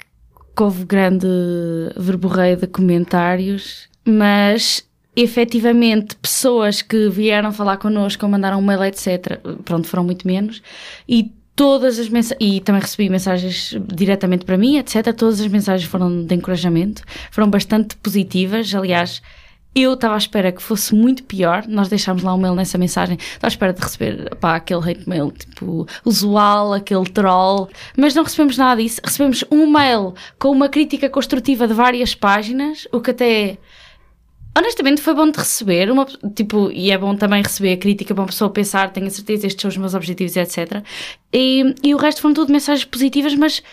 que 0.56 0.64
houve 0.64 0.86
grande 0.86 1.28
verborreio 1.96 2.58
de 2.58 2.68
comentários, 2.68 3.88
mas 4.06 4.84
efetivamente 5.16 6.16
pessoas 6.16 6.82
que 6.82 7.10
vieram 7.10 7.52
falar 7.52 7.78
connosco 7.78 8.26
ou 8.26 8.32
mandaram 8.32 8.60
um 8.60 8.62
mail, 8.62 8.84
etc., 8.84 9.40
pronto, 9.64 9.88
foram 9.88 10.04
muito 10.04 10.26
menos, 10.26 10.62
e 11.08 11.32
todas 11.56 12.00
as 12.00 12.10
mensagens, 12.10 12.38
e 12.40 12.60
também 12.62 12.82
recebi 12.82 13.10
mensagens 13.10 13.76
diretamente 13.94 14.46
para 14.46 14.58
mim, 14.58 14.78
etc., 14.78 15.14
todas 15.14 15.40
as 15.42 15.48
mensagens 15.48 15.90
foram 15.90 16.24
de 16.24 16.36
encorajamento, 16.36 17.04
foram 17.30 17.50
bastante 17.50 17.96
positivas, 17.98 18.74
aliás, 18.74 19.22
eu 19.74 19.94
estava 19.94 20.16
à 20.16 20.18
espera 20.18 20.52
que 20.52 20.62
fosse 20.62 20.94
muito 20.94 21.24
pior. 21.24 21.66
Nós 21.68 21.88
deixámos 21.88 22.24
lá 22.24 22.34
um 22.34 22.38
mail 22.38 22.54
nessa 22.54 22.78
mensagem. 22.78 23.16
Estava 23.16 23.48
à 23.48 23.48
espera 23.48 23.74
de 23.74 23.82
receber 23.82 24.36
pá, 24.36 24.56
aquele 24.56 24.92
hate 24.92 25.08
mail 25.08 25.32
tipo 25.32 25.88
usual, 26.04 26.74
aquele 26.74 27.06
troll. 27.06 27.70
Mas 27.96 28.14
não 28.14 28.24
recebemos 28.24 28.58
nada 28.58 28.82
disso. 28.82 29.00
Recebemos 29.02 29.46
um 29.50 29.66
mail 29.68 30.14
com 30.38 30.50
uma 30.50 30.68
crítica 30.68 31.10
construtiva 31.10 31.68
de 31.68 31.74
várias 31.74 32.14
páginas, 32.14 32.86
o 32.92 33.00
que 33.00 33.12
até. 33.12 33.58
Honestamente 34.56 35.02
foi 35.02 35.14
bom 35.16 35.30
de 35.30 35.40
receber, 35.40 35.90
uma, 35.90 36.06
tipo, 36.36 36.70
e 36.72 36.92
é 36.92 36.98
bom 36.98 37.16
também 37.16 37.42
receber 37.42 37.74
a 37.74 37.78
crítica 37.78 38.14
para 38.14 38.22
uma 38.22 38.28
pessoa 38.28 38.50
pensar, 38.50 38.92
tenho 38.92 39.08
a 39.08 39.10
certeza, 39.10 39.48
estes 39.48 39.62
são 39.62 39.70
os 39.70 39.78
meus 39.78 39.94
objetivos, 39.94 40.36
etc. 40.36 40.84
E, 41.32 41.74
e 41.82 41.96
o 41.96 41.98
resto 41.98 42.22
foram 42.22 42.34
tudo 42.34 42.52
mensagens 42.52 42.84
positivas, 42.84 43.34
mas 43.34 43.64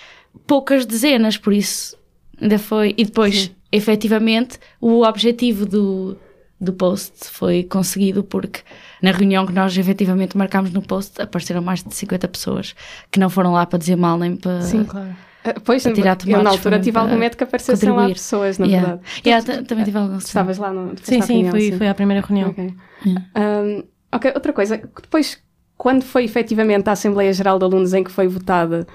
poucas 0.46 0.86
dezenas, 0.86 1.36
por 1.36 1.52
isso 1.52 1.96
ainda 2.40 2.58
foi. 2.58 2.94
E 2.96 3.04
depois, 3.04 3.50
efetivamente, 3.72 4.60
o 4.80 5.02
objetivo 5.02 5.66
do, 5.66 6.16
do 6.60 6.72
post 6.72 7.28
foi 7.28 7.64
conseguido 7.64 8.22
porque 8.22 8.60
na 9.02 9.10
reunião 9.10 9.46
que 9.46 9.52
nós 9.52 9.76
efetivamente 9.76 10.36
marcámos 10.36 10.70
no 10.72 10.82
post 10.82 11.20
apareceram 11.20 11.62
mais 11.62 11.82
de 11.82 11.94
50 11.94 12.28
pessoas 12.28 12.74
que 13.10 13.18
não 13.18 13.28
foram 13.28 13.52
lá 13.52 13.66
para 13.66 13.78
dizer 13.78 13.96
mal 13.96 14.16
nem 14.16 14.36
para. 14.36 14.62
Sim, 14.62 14.84
claro. 14.84 15.27
Ah, 15.56 15.60
Pois, 15.64 15.82
tirar 15.82 16.16
eu 16.26 16.42
na 16.42 16.50
altura 16.50 16.78
tive 16.80 16.98
algum 16.98 17.16
medo 17.16 17.36
que 17.36 17.44
aparecessem 17.44 17.90
lá 17.90 18.08
pessoas, 18.08 18.58
na 18.58 18.66
Yeah. 18.66 18.86
verdade. 18.88 19.08
Yeah, 19.26 19.44
t- 19.46 19.62
também 19.64 19.84
tive 19.84 19.98
algum 19.98 20.16
Estavas 20.18 20.58
lá 20.58 20.72
no. 20.72 20.94
Sim, 21.02 21.22
sim, 21.22 21.32
reunião, 21.42 21.50
foi, 21.52 21.72
foi 21.72 21.88
à 21.88 21.94
primeira 21.94 22.24
reunião. 22.26 22.50
Ok. 22.50 22.74
Yeah. 23.06 23.24
Um, 23.36 23.84
ok, 24.12 24.32
outra 24.34 24.52
coisa, 24.52 24.76
depois, 24.76 25.38
quando 25.76 26.02
foi 26.02 26.24
efetivamente 26.24 26.88
a 26.88 26.92
Assembleia 26.92 27.32
Geral 27.32 27.58
de 27.58 27.64
Alunos 27.64 27.94
em 27.94 28.02
que 28.04 28.10
foi 28.10 28.26
votada 28.26 28.86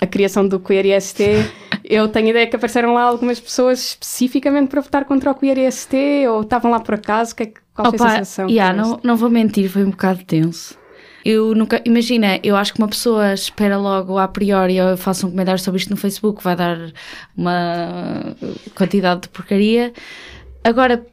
a 0.00 0.06
criação 0.06 0.46
do 0.48 0.58
Queer 0.58 0.86
IST, 0.86 1.20
eu 1.84 2.08
tenho 2.08 2.28
ideia 2.30 2.46
que 2.46 2.56
apareceram 2.56 2.94
lá 2.94 3.02
algumas 3.02 3.38
pessoas 3.38 3.78
especificamente 3.90 4.68
para 4.68 4.80
votar 4.80 5.04
contra 5.04 5.30
o 5.30 5.34
Queer 5.34 5.58
IST 5.58 5.94
ou 6.28 6.40
estavam 6.42 6.70
lá 6.70 6.80
por 6.80 6.94
acaso, 6.94 7.34
que 7.36 7.42
é 7.44 7.52
qual 7.74 7.90
foi 7.90 8.06
a 8.06 8.10
Opa, 8.10 8.10
sensação? 8.18 8.48
yeah, 8.48 8.76
não, 8.76 8.98
não 9.02 9.16
vou 9.16 9.28
mentir, 9.30 9.68
foi 9.70 9.84
um 9.84 9.90
bocado 9.90 10.24
tenso. 10.24 10.76
Eu 11.24 11.54
nunca, 11.54 11.80
imagina, 11.86 12.38
eu 12.42 12.54
acho 12.54 12.74
que 12.74 12.78
uma 12.78 12.88
pessoa 12.88 13.32
espera 13.32 13.78
logo 13.78 14.18
a 14.18 14.28
priori, 14.28 14.76
eu 14.76 14.96
faço 14.96 15.26
um 15.26 15.30
comentário 15.30 15.60
sobre 15.60 15.80
isto 15.80 15.90
no 15.90 15.96
Facebook, 15.96 16.42
vai 16.42 16.54
dar 16.54 16.92
uma 17.36 18.36
quantidade 18.74 19.22
de 19.22 19.28
porcaria. 19.30 19.92
Agora, 20.62 21.06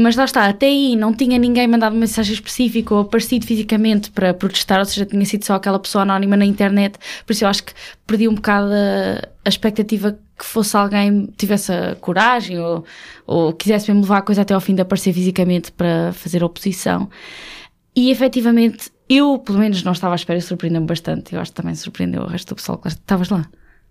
mas 0.00 0.16
lá 0.16 0.24
está, 0.24 0.46
até 0.46 0.66
aí 0.66 0.96
não 0.96 1.12
tinha 1.12 1.38
ninguém 1.38 1.68
mandado 1.68 1.92
uma 1.92 2.00
mensagem 2.00 2.32
específica 2.32 2.94
ou 2.94 3.02
aparecido 3.02 3.46
fisicamente 3.46 4.10
para 4.10 4.32
protestar, 4.32 4.78
ou 4.78 4.84
seja, 4.84 5.04
tinha 5.04 5.24
sido 5.24 5.44
só 5.44 5.54
aquela 5.54 5.78
pessoa 5.78 6.02
anónima 6.02 6.36
na 6.36 6.46
internet, 6.46 6.98
por 7.26 7.32
isso 7.32 7.44
eu 7.44 7.48
acho 7.48 7.64
que 7.64 7.72
perdi 8.06 8.26
um 8.26 8.34
bocado 8.34 8.72
a, 8.72 9.28
a 9.44 9.48
expectativa 9.48 10.18
que 10.38 10.44
fosse 10.44 10.76
alguém 10.76 11.26
tivesse 11.36 11.72
a 11.72 11.94
coragem 11.96 12.58
ou, 12.58 12.84
ou 13.26 13.52
quisesse 13.52 13.90
mesmo 13.90 14.02
levar 14.02 14.18
a 14.18 14.22
coisa 14.22 14.42
até 14.42 14.54
ao 14.54 14.60
fim 14.60 14.74
de 14.74 14.82
aparecer 14.82 15.12
fisicamente 15.12 15.70
para 15.72 16.12
fazer 16.12 16.42
oposição. 16.42 17.08
E 17.94 18.10
efetivamente, 18.10 18.90
eu 19.08 19.38
pelo 19.38 19.58
menos 19.58 19.82
não 19.82 19.92
estava 19.92 20.14
à 20.14 20.16
espera 20.16 20.38
e 20.38 20.42
surpreendeu-me 20.42 20.86
bastante. 20.86 21.34
Eu 21.34 21.40
acho 21.40 21.50
que 21.52 21.56
também 21.56 21.74
surpreendeu 21.74 22.22
o 22.22 22.26
resto 22.26 22.48
do 22.48 22.56
pessoal 22.56 22.80
estavas 22.86 23.28
lá. 23.28 23.46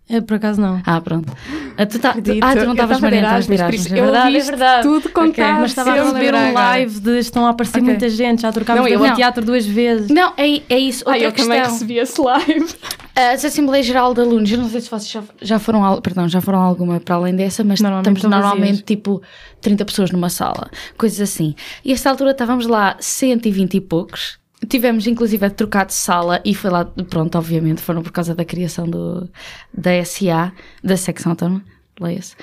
Eu, 0.07 0.21
por 0.21 0.35
acaso, 0.35 0.61
não. 0.61 0.79
Ah, 0.85 1.01
pronto. 1.01 1.33
Ah, 1.75 1.83
tu, 1.87 1.97
tá, 1.97 2.13
tu, 2.13 2.19
ah, 2.39 2.51
tu 2.53 2.57
não 2.59 2.65
Eu 2.65 2.71
estavas 2.73 2.99
de 2.99 3.15
Erasmus, 3.15 3.61
por 3.61 3.73
isso 3.73 3.87
É 3.95 3.99
eu 3.99 4.03
verdade, 4.03 4.37
é 4.37 4.39
verdade. 4.39 4.83
tudo 4.87 5.09
contado. 5.09 5.61
Mas 5.61 5.71
estava 5.71 5.93
a 5.93 5.97
Eu 5.97 6.13
lembrar 6.13 6.51
um 6.51 6.53
live 6.53 6.99
de 6.99 7.17
estão 7.17 7.47
a 7.47 7.49
aparecer 7.49 7.77
Ok. 7.79 7.89
muita 7.89 8.07
gente, 8.07 8.43
já 8.43 8.51
trocámos 8.51 8.81
Não, 8.81 8.87
de 8.87 8.93
eu- 8.93 8.99
não, 8.99 9.07
não. 9.07 9.15
teatro 9.15 9.43
duas 9.43 9.65
vezes. 9.65 10.09
Não, 10.11 10.31
é, 10.37 10.61
é 10.69 10.77
isso. 10.77 11.03
Ah, 11.07 11.13
Outra 11.13 11.25
eu 11.25 11.31
também 11.31 11.57
questão. 11.57 11.73
recebi 11.73 11.97
esse 11.97 12.21
live. 12.21 12.75
A 13.17 13.31
Assembleia 13.31 13.81
Geral 13.81 14.13
de 14.13 14.21
Alunos, 14.21 14.51
eu 14.51 14.57
não 14.59 14.69
sei 14.69 14.81
se 14.81 14.89
vocês 14.91 15.09
já, 15.09 15.23
já 15.41 15.57
foram, 15.57 15.99
perdão, 16.01 16.27
já 16.29 16.39
foram 16.41 16.61
alguma 16.61 16.99
para 16.99 17.15
além 17.15 17.33
dessa, 17.35 17.63
mas 17.63 17.79
Normalmente 17.79 18.17
estamos 18.17 18.29
normalmente 18.37 18.69
vazias. 18.73 18.85
tipo 18.85 19.21
30 19.61 19.85
pessoas 19.85 20.11
numa 20.11 20.29
sala, 20.29 20.69
coisas 20.97 21.19
assim. 21.21 21.55
E 21.83 21.91
a 21.91 21.95
esta 21.95 22.09
altura 22.11 22.31
estávamos 22.31 22.67
lá 22.67 22.95
120 22.99 23.75
e 23.77 23.81
poucos. 23.81 24.37
Tivemos 24.67 25.05
inclusive 25.05 25.45
a 25.45 25.49
trocar 25.49 25.85
de 25.85 25.93
sala 25.93 26.41
e 26.43 26.55
foi 26.55 26.69
lá, 26.71 26.85
pronto, 27.09 27.37
obviamente, 27.37 27.81
foram 27.81 28.01
por 28.01 28.11
causa 28.11 28.33
da 28.33 28.45
criação 28.45 28.87
do, 28.89 29.29
da 29.73 30.03
SA, 30.03 30.51
da 30.83 30.97
secção 30.97 31.33
autónoma, 31.33 31.63
leia-se. 31.99 32.35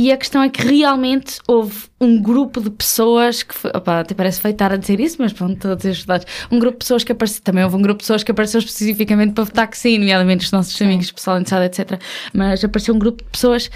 E 0.00 0.12
a 0.12 0.16
questão 0.16 0.40
é 0.40 0.48
que 0.48 0.62
realmente 0.62 1.40
houve 1.48 1.86
um 2.00 2.22
grupo 2.22 2.60
de 2.60 2.70
pessoas 2.70 3.42
que 3.42 3.52
foi, 3.52 3.68
opa, 3.74 3.98
até 3.98 4.14
parece 4.14 4.40
feito 4.40 4.54
estar 4.54 4.72
a 4.72 4.76
dizer 4.76 5.00
isso, 5.00 5.16
mas 5.18 5.32
pronto, 5.32 5.66
as 5.66 5.82
verdades. 5.82 6.24
Um 6.52 6.60
grupo 6.60 6.74
de 6.74 6.84
pessoas 6.84 7.02
que 7.02 7.10
apareceu, 7.10 7.42
também 7.42 7.64
houve 7.64 7.74
um 7.74 7.82
grupo 7.82 7.98
de 7.98 8.04
pessoas 8.04 8.22
que 8.22 8.30
apareceu 8.30 8.60
especificamente 8.60 9.32
para 9.32 9.42
votar 9.42 9.66
que 9.66 9.76
sim, 9.76 9.98
nomeadamente 9.98 10.44
os 10.44 10.52
nossos 10.52 10.80
amigos, 10.80 11.10
pessoal 11.10 11.40
interessado, 11.40 11.64
etc. 11.64 12.00
Mas 12.32 12.62
apareceu 12.62 12.94
um 12.94 12.98
grupo 13.00 13.24
de 13.24 13.30
pessoas 13.30 13.68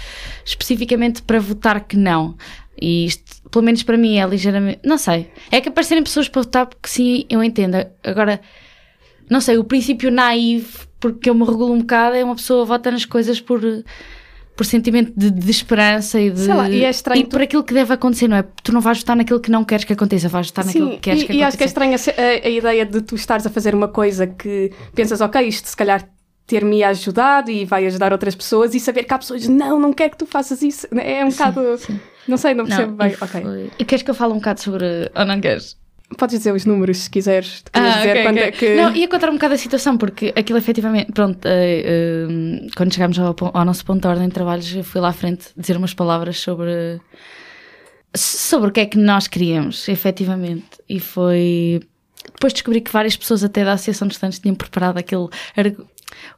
especificamente 0.45 1.21
para 1.23 1.41
votar 1.41 1.81
que 1.81 1.97
não. 1.97 2.37
E 2.83 3.05
isto, 3.05 3.49
pelo 3.49 3.63
menos 3.63 3.81
para 3.81 3.97
mim, 3.97 4.17
é 4.17 4.27
ligeiramente. 4.27 4.81
Não 4.83 4.97
sei. 4.97 5.31
É 5.49 5.61
que 5.61 5.69
aparecerem 5.69 6.03
pessoas 6.03 6.27
para 6.27 6.41
votar, 6.41 6.65
porque 6.65 6.89
sim, 6.89 7.25
eu 7.29 7.41
entendo. 7.41 7.77
Agora, 8.03 8.41
não 9.29 9.39
sei, 9.39 9.57
o 9.57 9.63
princípio 9.63 10.11
naive, 10.11 10.67
porque 10.99 11.29
eu 11.29 11.33
me 11.33 11.45
regulo 11.45 11.71
um 11.71 11.79
bocado, 11.79 12.17
é 12.17 12.23
uma 12.25 12.35
pessoa 12.35 12.65
vota 12.65 12.91
nas 12.91 13.05
coisas 13.05 13.39
por 13.39 13.61
por 14.55 14.67
sentimento 14.67 15.11
de, 15.17 15.31
de 15.31 15.49
esperança 15.49 16.19
e 16.19 16.29
de 16.29 16.45
lá, 16.45 16.69
e, 16.69 16.83
é 16.83 16.89
estranho 16.89 17.21
e 17.21 17.25
por 17.25 17.41
aquilo 17.41 17.63
que 17.63 17.73
deve 17.73 17.91
acontecer, 17.91 18.27
não 18.27 18.37
é? 18.37 18.43
Tu 18.61 18.71
não 18.71 18.81
vais 18.81 18.99
votar 18.99 19.15
naquilo 19.15 19.39
que 19.39 19.49
não 19.49 19.63
queres 19.63 19.83
que 19.83 19.93
aconteça, 19.93 20.29
vais 20.29 20.47
votar 20.47 20.63
Sim, 20.65 20.67
naquilo 20.67 20.89
que 20.91 20.97
queres 20.99 21.21
e, 21.23 21.25
que 21.25 21.31
e 21.31 21.35
aconteça. 21.37 21.47
acho 21.47 21.57
que 21.57 21.63
é 21.63 21.65
estranha 21.65 21.95
a, 21.97 22.47
a, 22.47 22.49
ideia 22.49 22.85
de 22.85 23.01
tu 23.01 23.15
estares 23.15 23.47
a 23.47 23.49
fazer 23.49 23.73
uma 23.73 23.87
coisa 23.87 24.27
que 24.27 24.71
pensas, 24.93 25.21
ok, 25.21 25.41
isto 25.47 25.69
se 25.69 25.75
calhar 25.75 26.07
ter-me 26.45 26.83
ajudado 26.83 27.49
e 27.49 27.65
vai 27.65 27.87
ajudar 27.87 28.11
outras 28.11 28.35
pessoas 28.35 28.75
e 28.75 28.79
saber 28.79 29.05
que 29.05 29.13
há 29.15 29.17
pessoas, 29.17 29.47
não, 29.47 29.79
não 29.79 29.91
quero 29.91 30.11
que 30.11 30.17
tu 30.17 30.27
faças 30.27 30.61
isso. 30.61 30.87
É 30.91 31.25
um 31.25 31.31
sim, 31.31 31.37
bocado. 31.37 31.77
Sim. 31.79 31.99
Não 32.27 32.37
sei, 32.37 32.53
não 32.53 32.65
percebo 32.65 32.91
não, 32.91 32.97
bem. 32.97 33.11
E, 33.11 33.23
ok. 33.23 33.41
Foi... 33.41 33.71
e 33.79 33.85
queres 33.85 34.03
que 34.03 34.11
eu 34.11 34.15
fale 34.15 34.33
um 34.33 34.37
bocado 34.37 34.61
sobre. 34.61 35.11
Ou 35.15 35.25
não 35.25 35.39
queres? 35.39 35.77
Podes 36.17 36.37
dizer 36.37 36.53
os 36.53 36.65
números 36.65 36.97
se 36.99 37.09
quiseres. 37.09 37.63
Ah, 37.73 37.97
dizer 37.97 38.11
okay, 38.11 38.23
quando 38.23 38.37
okay. 38.37 38.47
é 38.47 38.51
que. 38.51 38.75
Não, 38.75 38.95
ia 38.95 39.07
contar 39.07 39.29
um 39.29 39.33
bocado 39.33 39.53
a 39.53 39.57
situação, 39.57 39.97
porque 39.97 40.33
aquilo 40.35 40.57
efetivamente. 40.57 41.11
Pronto, 41.11 41.45
uh, 41.45 41.49
uh, 41.49 42.67
quando 42.75 42.93
chegámos 42.93 43.17
ao, 43.19 43.35
ao, 43.53 43.65
nosso 43.65 43.85
ponto 43.85 44.01
de 44.01 44.07
ordem 44.07 44.27
de 44.27 44.33
trabalhos, 44.33 44.73
eu 44.75 44.83
fui 44.83 45.01
lá 45.01 45.09
à 45.09 45.13
frente 45.13 45.47
dizer 45.57 45.75
umas 45.77 45.93
palavras 45.93 46.39
sobre. 46.39 46.99
sobre 48.15 48.69
o 48.69 48.71
que 48.71 48.81
é 48.81 48.85
que 48.85 48.97
nós 48.97 49.27
queríamos, 49.27 49.87
efetivamente. 49.87 50.65
E 50.87 50.99
foi. 50.99 51.81
Depois 52.33 52.53
descobri 52.53 52.79
que 52.81 52.91
várias 52.91 53.17
pessoas, 53.17 53.43
até 53.43 53.65
da 53.65 53.73
Associação 53.73 54.07
de 54.07 54.13
Estudantes, 54.13 54.39
tinham 54.39 54.55
preparado 54.55 54.97
aquele. 54.97 55.27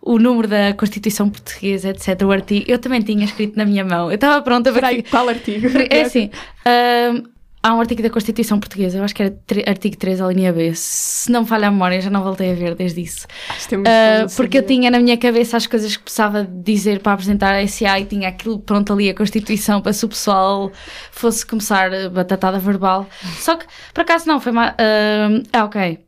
O 0.01 0.17
número 0.17 0.47
da 0.47 0.73
Constituição 0.73 1.29
Portuguesa, 1.29 1.89
etc. 1.89 2.21
O 2.23 2.31
artigo. 2.31 2.65
Eu 2.67 2.79
também 2.79 3.01
tinha 3.01 3.25
escrito 3.25 3.57
na 3.57 3.65
minha 3.65 3.83
mão. 3.83 4.09
Eu 4.09 4.15
estava 4.15 4.41
pronta 4.41 4.71
para. 4.71 4.87
Peraí, 4.87 5.03
qual 5.03 5.27
artigo? 5.29 5.67
É 5.89 6.01
assim. 6.01 6.29
Uh, 6.65 7.35
há 7.65 7.73
um 7.73 7.79
artigo 7.79 8.03
da 8.03 8.11
Constituição 8.11 8.59
Portuguesa, 8.59 8.99
eu 8.99 9.03
acho 9.03 9.15
que 9.15 9.23
era 9.23 9.33
artigo 9.67 9.97
3, 9.97 10.21
a 10.21 10.27
linha 10.27 10.53
B. 10.53 10.71
Se 10.75 11.31
não 11.31 11.41
me 11.41 11.47
falha 11.47 11.67
a 11.67 11.71
memória, 11.71 11.99
já 11.99 12.11
não 12.11 12.23
voltei 12.23 12.51
a 12.51 12.53
ver 12.53 12.75
desde 12.75 13.01
isso. 13.01 13.25
Uh, 13.73 14.35
porque 14.35 14.59
eu 14.59 14.63
tinha 14.63 14.91
na 14.91 14.99
minha 14.99 15.17
cabeça 15.17 15.57
as 15.57 15.65
coisas 15.65 15.97
que 15.97 16.03
precisava 16.03 16.43
dizer 16.45 16.99
para 16.99 17.13
apresentar 17.13 17.55
a 17.55 17.67
SA 17.67 17.99
e 17.99 18.05
tinha 18.05 18.29
aquilo 18.29 18.59
pronto 18.59 18.93
ali, 18.93 19.09
a 19.09 19.15
Constituição, 19.15 19.81
para 19.81 19.93
se 19.93 20.05
o 20.05 20.09
pessoal 20.09 20.71
fosse 21.11 21.43
começar 21.43 21.91
a 21.91 22.07
batatada 22.07 22.59
verbal. 22.59 23.07
Só 23.39 23.55
que, 23.55 23.65
por 23.91 24.01
acaso, 24.01 24.27
não, 24.27 24.39
foi 24.39 24.51
mais. 24.51 24.73
Uh, 24.73 25.41
ah, 25.51 25.65
ok. 25.65 26.04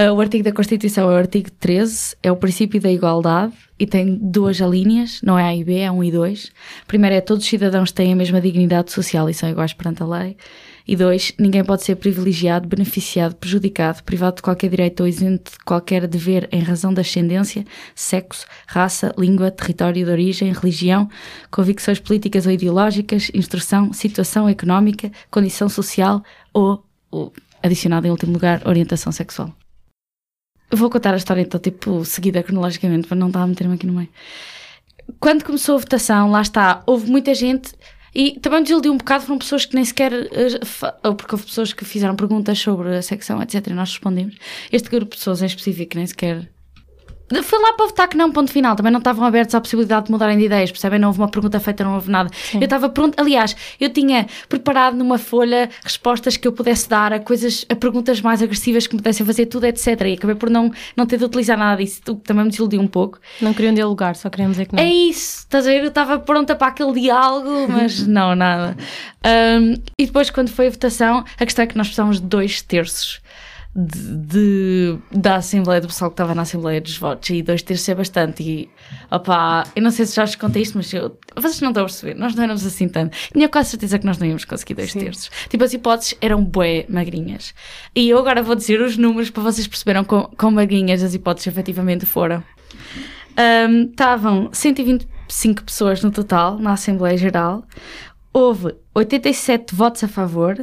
Uh, 0.00 0.14
o 0.14 0.20
artigo 0.22 0.42
da 0.42 0.50
Constituição 0.50 1.10
é 1.10 1.14
o 1.14 1.18
artigo 1.18 1.50
13, 1.50 2.16
é 2.22 2.32
o 2.32 2.36
princípio 2.36 2.80
da 2.80 2.90
igualdade 2.90 3.52
e 3.78 3.86
tem 3.86 4.16
duas 4.16 4.58
alíneas, 4.62 5.20
não 5.22 5.38
é 5.38 5.44
A 5.44 5.54
e 5.54 5.62
B, 5.62 5.76
é 5.76 5.90
1 5.90 6.04
e 6.04 6.10
2. 6.10 6.52
Primeiro 6.86 7.16
é 7.16 7.20
todos 7.20 7.44
os 7.44 7.50
cidadãos 7.50 7.92
têm 7.92 8.10
a 8.10 8.16
mesma 8.16 8.40
dignidade 8.40 8.92
social 8.92 9.28
e 9.28 9.34
são 9.34 9.50
iguais 9.50 9.74
perante 9.74 10.02
a 10.02 10.06
lei. 10.06 10.38
E 10.88 10.96
dois, 10.96 11.34
ninguém 11.38 11.62
pode 11.62 11.82
ser 11.82 11.96
privilegiado, 11.96 12.66
beneficiado, 12.66 13.34
prejudicado, 13.34 14.02
privado 14.02 14.36
de 14.36 14.42
qualquer 14.42 14.70
direito 14.70 15.00
ou 15.00 15.06
isento 15.06 15.52
de 15.52 15.58
qualquer 15.66 16.06
dever 16.06 16.48
em 16.50 16.62
razão 16.62 16.94
da 16.94 17.02
ascendência, 17.02 17.66
sexo, 17.94 18.46
raça, 18.66 19.14
língua, 19.18 19.50
território 19.50 20.02
de 20.02 20.10
origem, 20.10 20.50
religião, 20.50 21.10
convicções 21.50 22.00
políticas 22.00 22.46
ou 22.46 22.52
ideológicas, 22.52 23.30
instrução, 23.34 23.92
situação 23.92 24.48
económica, 24.48 25.12
condição 25.30 25.68
social 25.68 26.24
ou, 26.54 26.82
ou 27.10 27.34
adicionado 27.62 28.06
em 28.06 28.10
último 28.10 28.32
lugar, 28.32 28.66
orientação 28.66 29.12
sexual. 29.12 29.59
Vou 30.72 30.88
contar 30.88 31.14
a 31.14 31.16
história 31.16 31.42
então, 31.42 31.58
tipo, 31.58 32.04
seguida 32.04 32.42
cronologicamente, 32.42 33.08
para 33.08 33.16
não 33.16 33.26
estar 33.26 33.42
a 33.42 33.46
meter-me 33.46 33.74
aqui 33.74 33.86
no 33.86 33.92
meio. 33.92 34.08
Quando 35.18 35.44
começou 35.44 35.74
a 35.74 35.78
votação, 35.78 36.30
lá 36.30 36.40
está, 36.40 36.82
houve 36.86 37.10
muita 37.10 37.34
gente 37.34 37.72
e 38.14 38.38
também 38.40 38.62
desiludiu 38.62 38.92
um 38.92 38.96
bocado, 38.96 39.24
foram 39.24 39.38
pessoas 39.38 39.64
que 39.64 39.74
nem 39.74 39.84
sequer. 39.84 40.12
Ou 41.04 41.14
porque 41.14 41.34
houve 41.34 41.44
pessoas 41.44 41.72
que 41.72 41.84
fizeram 41.84 42.14
perguntas 42.14 42.58
sobre 42.58 42.96
a 42.96 43.02
secção, 43.02 43.42
etc. 43.42 43.66
E 43.66 43.72
nós 43.72 43.90
respondemos. 43.90 44.36
Este 44.70 44.88
grupo 44.88 45.12
de 45.12 45.18
pessoas 45.18 45.42
em 45.42 45.46
específico 45.46 45.96
nem 45.96 46.06
sequer 46.06 46.48
foi 47.42 47.60
lá 47.60 47.72
para 47.74 47.86
votar 47.86 48.08
que 48.08 48.16
não, 48.16 48.32
ponto 48.32 48.50
final. 48.50 48.74
Também 48.74 48.90
não 48.90 48.98
estavam 48.98 49.24
abertos 49.24 49.54
à 49.54 49.60
possibilidade 49.60 50.06
de 50.06 50.12
mudarem 50.12 50.36
de 50.36 50.44
ideias, 50.44 50.70
percebem? 50.70 50.98
Não 50.98 51.08
houve 51.08 51.20
uma 51.20 51.28
pergunta 51.28 51.60
feita, 51.60 51.84
não 51.84 51.94
houve 51.94 52.10
nada. 52.10 52.28
Sim. 52.32 52.58
Eu 52.58 52.64
estava 52.64 52.88
pronto, 52.88 53.18
aliás, 53.20 53.54
eu 53.78 53.88
tinha 53.90 54.26
preparado 54.48 54.96
numa 54.96 55.18
folha 55.18 55.70
respostas 55.84 56.36
que 56.36 56.48
eu 56.48 56.52
pudesse 56.52 56.88
dar 56.88 57.12
a 57.12 57.20
coisas, 57.20 57.64
a 57.68 57.76
perguntas 57.76 58.20
mais 58.20 58.42
agressivas 58.42 58.86
que 58.86 58.94
me 58.94 59.00
pudessem 59.00 59.24
fazer, 59.24 59.46
tudo, 59.46 59.64
etc. 59.66 59.86
E 60.06 60.14
acabei 60.14 60.34
por 60.34 60.50
não, 60.50 60.72
não 60.96 61.06
ter 61.06 61.18
de 61.18 61.24
utilizar 61.24 61.56
nada 61.56 61.82
disso, 61.82 62.00
o 62.08 62.16
que 62.16 62.22
também 62.22 62.44
me 62.44 62.50
desiludiu 62.50 62.80
um 62.80 62.88
pouco. 62.88 63.20
Não 63.40 63.54
queriam 63.54 63.72
dialogar, 63.72 64.16
só 64.16 64.28
queriam 64.28 64.50
dizer 64.50 64.66
que 64.66 64.74
não. 64.74 64.82
É 64.82 64.88
isso, 64.88 65.40
estás 65.40 65.66
a 65.66 65.70
ver? 65.70 65.82
Eu 65.82 65.88
estava 65.88 66.18
pronta 66.18 66.56
para 66.56 66.68
aquele 66.68 66.92
diálogo, 66.92 67.68
mas 67.68 68.04
não, 68.08 68.34
nada. 68.34 68.76
Um, 69.24 69.74
e 69.98 70.06
depois, 70.06 70.30
quando 70.30 70.48
foi 70.48 70.66
a 70.66 70.70
votação, 70.70 71.24
a 71.38 71.44
questão 71.44 71.62
é 71.62 71.66
que 71.66 71.76
nós 71.76 71.86
precisávamos 71.86 72.20
de 72.20 72.26
dois 72.26 72.60
terços 72.62 73.20
de, 73.74 74.16
de, 74.16 74.98
da 75.12 75.36
Assembleia, 75.36 75.80
do 75.80 75.86
pessoal 75.86 76.10
que 76.10 76.14
estava 76.14 76.34
na 76.34 76.42
Assembleia 76.42 76.80
dos 76.80 76.98
votos, 76.98 77.30
e 77.30 77.40
dois 77.40 77.62
terços 77.62 77.88
é 77.88 77.94
bastante. 77.94 78.42
E 78.42 78.70
opá, 79.10 79.64
eu 79.76 79.82
não 79.82 79.90
sei 79.90 80.06
se 80.06 80.16
já 80.16 80.24
vos 80.24 80.34
contei 80.34 80.62
isto, 80.62 80.76
mas 80.76 80.92
eu, 80.92 81.16
vocês 81.36 81.60
não 81.60 81.70
estão 81.70 81.84
a 81.84 81.86
perceber, 81.86 82.14
nós 82.14 82.34
não 82.34 82.42
éramos 82.42 82.66
assim 82.66 82.88
tanto. 82.88 83.16
Tinha 83.32 83.48
quase 83.48 83.70
certeza 83.70 83.98
que 83.98 84.06
nós 84.06 84.18
não 84.18 84.26
íamos 84.26 84.44
conseguir 84.44 84.74
dois 84.74 84.90
Sim. 84.90 85.00
terços. 85.00 85.30
Tipo, 85.48 85.64
as 85.64 85.72
hipóteses 85.72 86.16
eram 86.20 86.44
bué 86.44 86.84
magrinhas. 86.88 87.54
E 87.94 88.08
eu 88.08 88.18
agora 88.18 88.42
vou 88.42 88.56
dizer 88.56 88.80
os 88.80 88.96
números 88.96 89.30
para 89.30 89.42
vocês 89.42 89.66
perceberam 89.66 90.04
quão, 90.04 90.28
quão 90.36 90.50
magrinhas 90.50 91.02
as 91.02 91.14
hipóteses 91.14 91.46
efetivamente 91.46 92.04
foram. 92.04 92.42
Um, 93.38 93.84
estavam 93.84 94.50
125 94.52 95.62
pessoas 95.62 96.02
no 96.02 96.10
total 96.10 96.58
na 96.58 96.72
Assembleia 96.72 97.16
Geral. 97.16 97.64
Houve 98.32 98.74
87 98.94 99.74
votos 99.74 100.04
a 100.04 100.08
favor, 100.08 100.56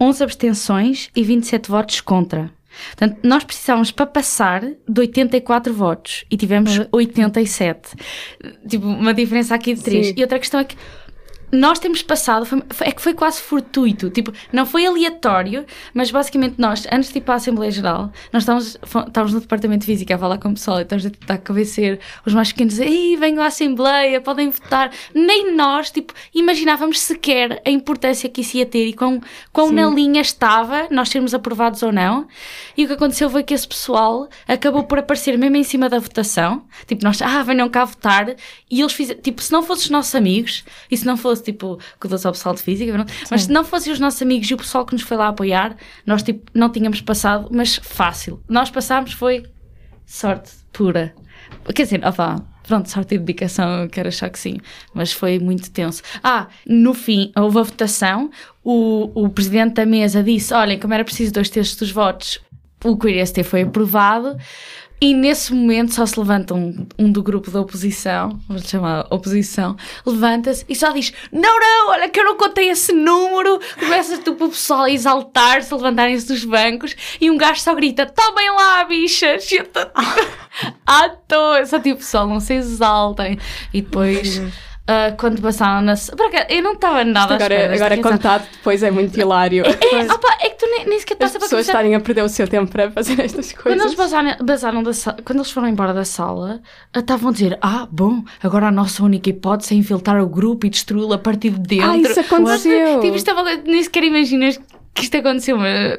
11 0.00 0.22
abstenções 0.22 1.10
e 1.14 1.22
27 1.22 1.70
votos 1.70 2.00
contra. 2.00 2.50
Portanto, 2.88 3.18
nós 3.22 3.42
precisávamos 3.42 3.90
para 3.90 4.06
passar 4.06 4.62
de 4.62 5.00
84 5.00 5.72
votos 5.72 6.24
e 6.30 6.36
tivemos 6.36 6.72
87. 6.92 7.96
Tipo, 8.68 8.86
uma 8.86 9.14
diferença 9.14 9.54
aqui 9.54 9.74
de 9.74 9.82
3. 9.82 10.08
Sim. 10.08 10.14
E 10.16 10.22
outra 10.22 10.38
questão 10.38 10.60
é 10.60 10.64
que 10.64 10.76
nós 11.52 11.78
temos 11.78 12.02
passado, 12.02 12.44
foi, 12.44 12.62
é 12.80 12.92
que 12.92 13.00
foi 13.00 13.14
quase 13.14 13.40
fortuito, 13.40 14.10
tipo, 14.10 14.32
não 14.52 14.66
foi 14.66 14.84
aleatório, 14.84 15.64
mas 15.94 16.10
basicamente 16.10 16.56
nós, 16.58 16.86
antes 16.90 17.12
de 17.12 17.18
ir 17.18 17.20
para 17.20 17.34
a 17.34 17.36
Assembleia 17.36 17.70
Geral, 17.70 18.10
nós 18.32 18.42
estávamos, 18.42 18.76
estávamos 18.82 19.32
no 19.32 19.40
Departamento 19.40 19.80
de 19.80 19.86
Física 19.86 20.14
a 20.14 20.18
falar 20.18 20.38
com 20.38 20.48
o 20.48 20.54
pessoal 20.54 20.78
e 20.78 20.82
estávamos 20.82 21.06
a 21.06 21.10
tentar 21.10 21.38
convencer 21.38 22.00
os 22.24 22.34
mais 22.34 22.52
pequenos, 22.52 22.78
ei, 22.78 23.16
venham 23.16 23.42
à 23.42 23.46
Assembleia, 23.46 24.20
podem 24.20 24.50
votar. 24.50 24.90
Nem 25.14 25.54
nós, 25.54 25.90
tipo, 25.90 26.12
imaginávamos 26.34 27.00
sequer 27.00 27.62
a 27.64 27.70
importância 27.70 28.28
que 28.28 28.40
isso 28.40 28.56
ia 28.56 28.66
ter 28.66 28.86
e 28.86 28.92
quão, 28.92 29.20
quão 29.52 29.70
na 29.70 29.86
linha 29.88 30.20
estava 30.20 30.88
nós 30.90 31.08
sermos 31.08 31.32
aprovados 31.32 31.82
ou 31.82 31.92
não. 31.92 32.26
E 32.76 32.84
o 32.84 32.86
que 32.88 32.94
aconteceu 32.94 33.30
foi 33.30 33.42
que 33.42 33.54
esse 33.54 33.66
pessoal 33.66 34.28
acabou 34.48 34.84
por 34.84 34.98
aparecer 34.98 35.38
mesmo 35.38 35.56
em 35.56 35.64
cima 35.64 35.88
da 35.88 35.98
votação, 35.98 36.64
tipo, 36.86 37.04
nós, 37.04 37.22
ah, 37.22 37.42
venham 37.42 37.68
cá 37.68 37.84
votar, 37.84 38.34
e 38.70 38.80
eles 38.80 38.92
fizeram, 38.92 39.20
tipo, 39.20 39.42
se 39.42 39.52
não 39.52 39.62
fossem 39.62 39.84
os 39.84 39.90
nossos 39.90 40.14
amigos, 40.14 40.64
e 40.90 40.96
se 40.96 41.06
não 41.06 41.16
fosse 41.16 41.35
tipo, 41.42 41.78
que 42.00 42.08
dou 42.08 42.18
ao 42.24 42.32
pessoal 42.32 42.54
de 42.54 42.62
física, 42.62 42.96
não? 42.96 43.06
mas 43.30 43.44
se 43.44 43.52
não 43.52 43.64
fossem 43.64 43.92
os 43.92 44.00
nossos 44.00 44.20
amigos 44.22 44.50
e 44.50 44.54
o 44.54 44.56
pessoal 44.56 44.84
que 44.84 44.92
nos 44.92 45.02
foi 45.02 45.16
lá 45.16 45.28
apoiar, 45.28 45.76
nós 46.04 46.22
tipo, 46.22 46.50
não 46.54 46.70
tínhamos 46.70 47.00
passado, 47.00 47.48
mas 47.50 47.76
fácil. 47.76 48.42
Nós 48.48 48.70
passámos 48.70 49.12
foi 49.12 49.44
sorte 50.04 50.52
pura. 50.72 51.14
Quer 51.74 51.82
dizer, 51.84 52.06
opa, 52.06 52.44
pronto, 52.66 52.90
sorte 52.90 53.14
e 53.14 53.18
dedicação, 53.18 53.88
quero 53.88 54.08
achar 54.08 54.30
que 54.30 54.38
sim, 54.38 54.58
mas 54.94 55.12
foi 55.12 55.38
muito 55.38 55.70
tenso. 55.70 56.02
Ah, 56.22 56.48
no 56.66 56.94
fim, 56.94 57.32
houve 57.36 57.58
a 57.58 57.62
votação, 57.62 58.30
o, 58.62 59.10
o 59.14 59.28
presidente 59.28 59.74
da 59.74 59.86
mesa 59.86 60.22
disse: 60.22 60.52
olhem, 60.52 60.78
como 60.78 60.94
era 60.94 61.04
preciso 61.04 61.32
dois 61.32 61.48
terços 61.48 61.76
dos 61.76 61.90
votos, 61.90 62.40
o 62.84 62.96
QRST 62.96 63.42
foi 63.42 63.62
aprovado. 63.62 64.36
E 64.98 65.12
nesse 65.12 65.52
momento 65.52 65.92
só 65.92 66.06
se 66.06 66.18
levanta 66.18 66.54
um, 66.54 66.86
um 66.98 67.12
do 67.12 67.22
grupo 67.22 67.50
da 67.50 67.60
oposição, 67.60 68.40
vamos 68.48 68.66
chamar 68.66 69.06
oposição, 69.10 69.76
levanta-se 70.06 70.64
e 70.68 70.74
só 70.74 70.90
diz: 70.90 71.12
Não, 71.30 71.60
não, 71.60 71.90
olha 71.90 72.08
que 72.08 72.18
eu 72.18 72.24
não 72.24 72.36
contei 72.36 72.70
esse 72.70 72.92
número. 72.92 73.60
Começa 73.78 74.16
tipo, 74.16 74.46
o 74.46 74.48
pessoal 74.48 74.84
a 74.84 74.90
exaltar-se, 74.90 75.72
a 75.72 75.76
levantarem-se 75.76 76.26
dos 76.26 76.44
bancos 76.46 76.96
e 77.20 77.30
um 77.30 77.36
gajo 77.36 77.60
só 77.60 77.74
grita: 77.74 78.06
Tomem 78.06 78.50
lá, 78.50 78.84
bichas! 78.84 79.50
E 79.52 79.56
eu 79.56 79.66
tô, 79.66 79.80
à 80.86 81.08
toa, 81.10 81.66
só 81.66 81.78
tipo, 81.78 81.98
pessoal, 81.98 82.26
não 82.26 82.40
se 82.40 82.54
exaltem. 82.54 83.38
E 83.74 83.82
depois. 83.82 84.40
Uh, 84.88 85.16
quando 85.16 85.42
passaram 85.42 85.84
na. 85.84 85.94
Porque 86.16 86.46
eu 86.48 86.62
não 86.62 86.74
estava 86.74 87.02
nada 87.02 87.34
Isto 87.34 87.44
agora, 87.44 87.74
agora 87.74 87.98
contado 88.00 88.46
depois 88.52 88.84
é 88.84 88.90
muito 88.90 89.18
hilário. 89.18 89.64
É, 89.66 89.96
é, 89.96 90.12
opa, 90.12 90.28
é 90.40 90.50
que 90.50 90.58
tu 90.58 90.66
nem, 90.70 90.86
nem 90.86 91.00
sequer 91.00 91.14
estás 91.14 91.34
a 91.34 91.38
As 91.38 91.42
pessoas 91.42 91.66
estarem 91.66 91.96
a 91.96 91.98
perder 91.98 92.22
o 92.22 92.28
seu 92.28 92.46
tempo 92.46 92.70
para 92.70 92.88
fazer 92.92 93.20
estas 93.20 93.52
coisas. 93.52 93.62
Quando 93.62 93.80
eles 93.80 93.94
basaram, 93.94 94.36
basaram 94.44 94.82
da 94.84 94.92
quando 95.24 95.38
eles 95.40 95.50
foram 95.50 95.66
embora 95.66 95.92
da 95.92 96.04
sala, 96.04 96.60
ah, 96.94 97.00
estavam 97.00 97.30
a 97.30 97.32
dizer: 97.32 97.58
Ah, 97.60 97.88
bom, 97.90 98.22
agora 98.40 98.68
a 98.68 98.70
nossa 98.70 99.02
única 99.02 99.28
hipótese 99.28 99.74
é 99.74 99.76
infiltrar 99.76 100.22
o 100.22 100.28
grupo 100.28 100.66
e 100.66 100.70
destruí-lo 100.70 101.12
a 101.12 101.18
partir 101.18 101.50
de 101.50 101.78
dentro. 101.78 101.90
Ah, 101.90 101.96
isso 101.96 102.20
aconteceu. 102.20 103.00
Tipo, 103.00 103.16
estava, 103.16 103.42
nem 103.64 103.82
sequer 103.82 104.04
imaginas 104.04 104.60
que 104.96 105.02
isto 105.02 105.16
aconteceu, 105.16 105.56
mas. 105.58 105.94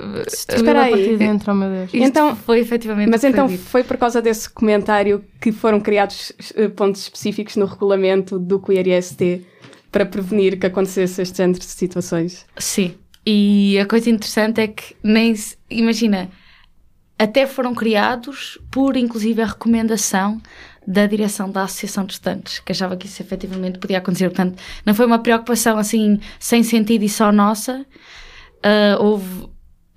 Espera 0.49 0.81
aí. 0.81 0.93
A 0.93 0.97
partir 0.97 1.17
dentro, 1.17 1.51
oh 1.51 1.55
meu 1.55 1.69
Deus. 1.69 1.93
Isto 1.93 1.97
então, 1.97 2.35
foi 2.35 2.59
efetivamente. 2.59 3.09
Mas 3.09 3.23
então 3.23 3.47
foi 3.47 3.83
por 3.83 3.95
causa 3.95 4.21
desse 4.21 4.49
comentário 4.49 5.23
que 5.39 5.51
foram 5.51 5.79
criados 5.79 6.33
pontos 6.75 7.03
específicos 7.03 7.55
no 7.55 7.65
regulamento 7.65 8.37
do 8.39 8.59
QRST 8.59 9.45
para 9.91 10.05
prevenir 10.05 10.59
que 10.59 10.65
acontecesse 10.65 11.21
este 11.21 11.37
género 11.37 11.59
de 11.59 11.65
situações. 11.65 12.45
Sim. 12.57 12.95
E 13.25 13.77
a 13.79 13.85
coisa 13.85 14.09
interessante 14.09 14.61
é 14.61 14.67
que 14.67 14.95
nem 15.03 15.35
se, 15.35 15.55
imagina, 15.69 16.29
até 17.19 17.45
foram 17.45 17.75
criados 17.75 18.57
por 18.71 18.97
inclusive 18.97 19.41
a 19.41 19.45
recomendação 19.45 20.41
da 20.85 21.05
direção 21.05 21.51
da 21.51 21.63
Associação 21.63 22.05
de 22.05 22.13
Estantes, 22.13 22.59
que 22.59 22.71
achava 22.71 22.95
que 22.95 23.05
isso 23.05 23.21
efetivamente 23.21 23.77
podia 23.77 23.97
acontecer. 23.97 24.29
Portanto, 24.29 24.57
não 24.85 24.95
foi 24.95 25.05
uma 25.05 25.19
preocupação 25.19 25.77
assim 25.77 26.19
sem 26.39 26.63
sentido 26.63 27.03
e 27.03 27.09
só 27.09 27.31
nossa. 27.31 27.85
Uh, 28.57 29.01
houve 29.01 29.47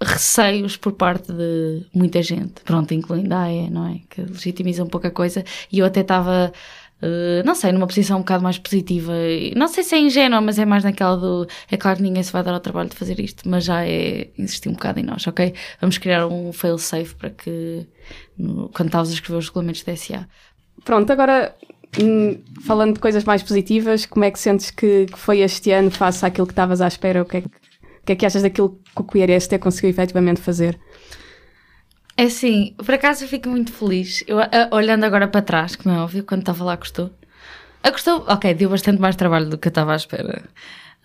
receios 0.03 0.77
por 0.77 0.93
parte 0.93 1.33
de 1.33 1.87
muita 1.95 2.23
gente, 2.23 2.63
pronto, 2.65 2.93
incluindo 2.95 3.35
a 3.35 3.43
AE, 3.43 3.71
não 3.71 3.87
é? 3.87 4.01
Que 4.09 4.23
legitimiza 4.23 4.83
um 4.83 4.87
pouco 4.87 5.07
a 5.07 5.11
coisa. 5.11 5.45
E 5.71 5.79
eu 5.79 5.87
até 5.87 6.01
estava 6.01 6.53
Uh, 7.03 7.43
não 7.47 7.55
sei, 7.55 7.73
numa 7.73 7.87
posição 7.87 8.19
um 8.19 8.21
bocado 8.21 8.45
mais 8.45 8.59
positiva. 8.59 9.13
Não 9.57 9.69
sei 9.69 9.83
se 9.83 9.95
é 9.95 9.99
ingênua, 9.99 10.41
mas 10.41 10.59
é 10.59 10.67
mais 10.67 10.85
naquela 10.85 11.17
do. 11.17 11.47
É 11.71 11.77
claro 11.77 11.97
que 11.97 12.03
ninguém 12.03 12.23
se 12.23 12.31
vai 12.31 12.43
dar 12.43 12.53
ao 12.53 12.61
trabalho 12.61 12.91
de 12.91 12.97
fazer 12.97 13.19
isto, 13.19 13.49
mas 13.49 13.65
já 13.65 13.87
é 13.87 14.29
insistir 14.37 14.69
um 14.69 14.73
bocado 14.73 15.01
em 15.01 15.03
nós, 15.03 15.27
ok? 15.27 15.55
Vamos 15.81 15.97
criar 15.97 16.27
um 16.27 16.53
fail 16.53 16.77
safe 16.77 17.15
para 17.15 17.31
que. 17.31 17.87
No, 18.37 18.69
quando 18.69 18.89
estavas 18.89 19.11
a 19.11 19.15
escrever 19.15 19.39
os 19.39 19.47
regulamentos 19.49 19.83
da 19.83 19.97
SA. 19.97 20.29
Pronto, 20.85 21.11
agora 21.11 21.57
hum, 21.99 22.39
falando 22.67 22.95
de 22.95 23.01
coisas 23.01 23.25
mais 23.25 23.43
positivas, 23.43 24.05
como 24.05 24.25
é 24.25 24.31
que 24.31 24.39
sentes 24.39 24.71
que, 24.71 25.07
que 25.07 25.19
foi 25.19 25.41
este 25.41 25.71
ano 25.71 25.91
face 25.91 26.25
àquilo 26.25 26.47
que 26.47 26.53
estavas 26.53 26.83
à 26.83 26.89
espera? 26.89 27.23
O 27.23 27.25
que 27.25 27.39
é 27.39 27.41
que, 27.41 27.49
o 28.03 28.07
que, 28.07 28.13
é 28.13 28.17
que 28.17 28.27
achas 28.27 28.43
daquilo 28.43 28.81
que 28.95 29.01
o 29.01 29.05
QRST 29.05 29.59
conseguiu 29.59 29.91
efetivamente 29.91 30.41
fazer? 30.41 30.79
É 32.17 32.25
assim, 32.25 32.75
por 32.77 32.95
acaso 32.95 33.25
eu 33.25 33.29
fico 33.29 33.49
muito 33.49 33.73
feliz. 33.73 34.23
Eu, 34.27 34.39
olhando 34.73 35.05
agora 35.05 35.27
para 35.27 35.43
trás, 35.43 35.77
como 35.77 35.95
é 35.95 35.99
óbvio, 35.99 36.25
quando 36.25 36.41
estava 36.41 36.65
lá 36.65 36.77
custou. 36.77 37.11
A 37.83 37.91
custou, 37.91 38.25
ok, 38.29 38.53
deu 38.53 38.69
bastante 38.69 39.01
mais 39.01 39.17
trabalho 39.17 39.49
do 39.49 39.57
que 39.57 39.69
eu 39.69 39.71
estava 39.71 39.93
à 39.93 39.97
espera. 39.97 40.43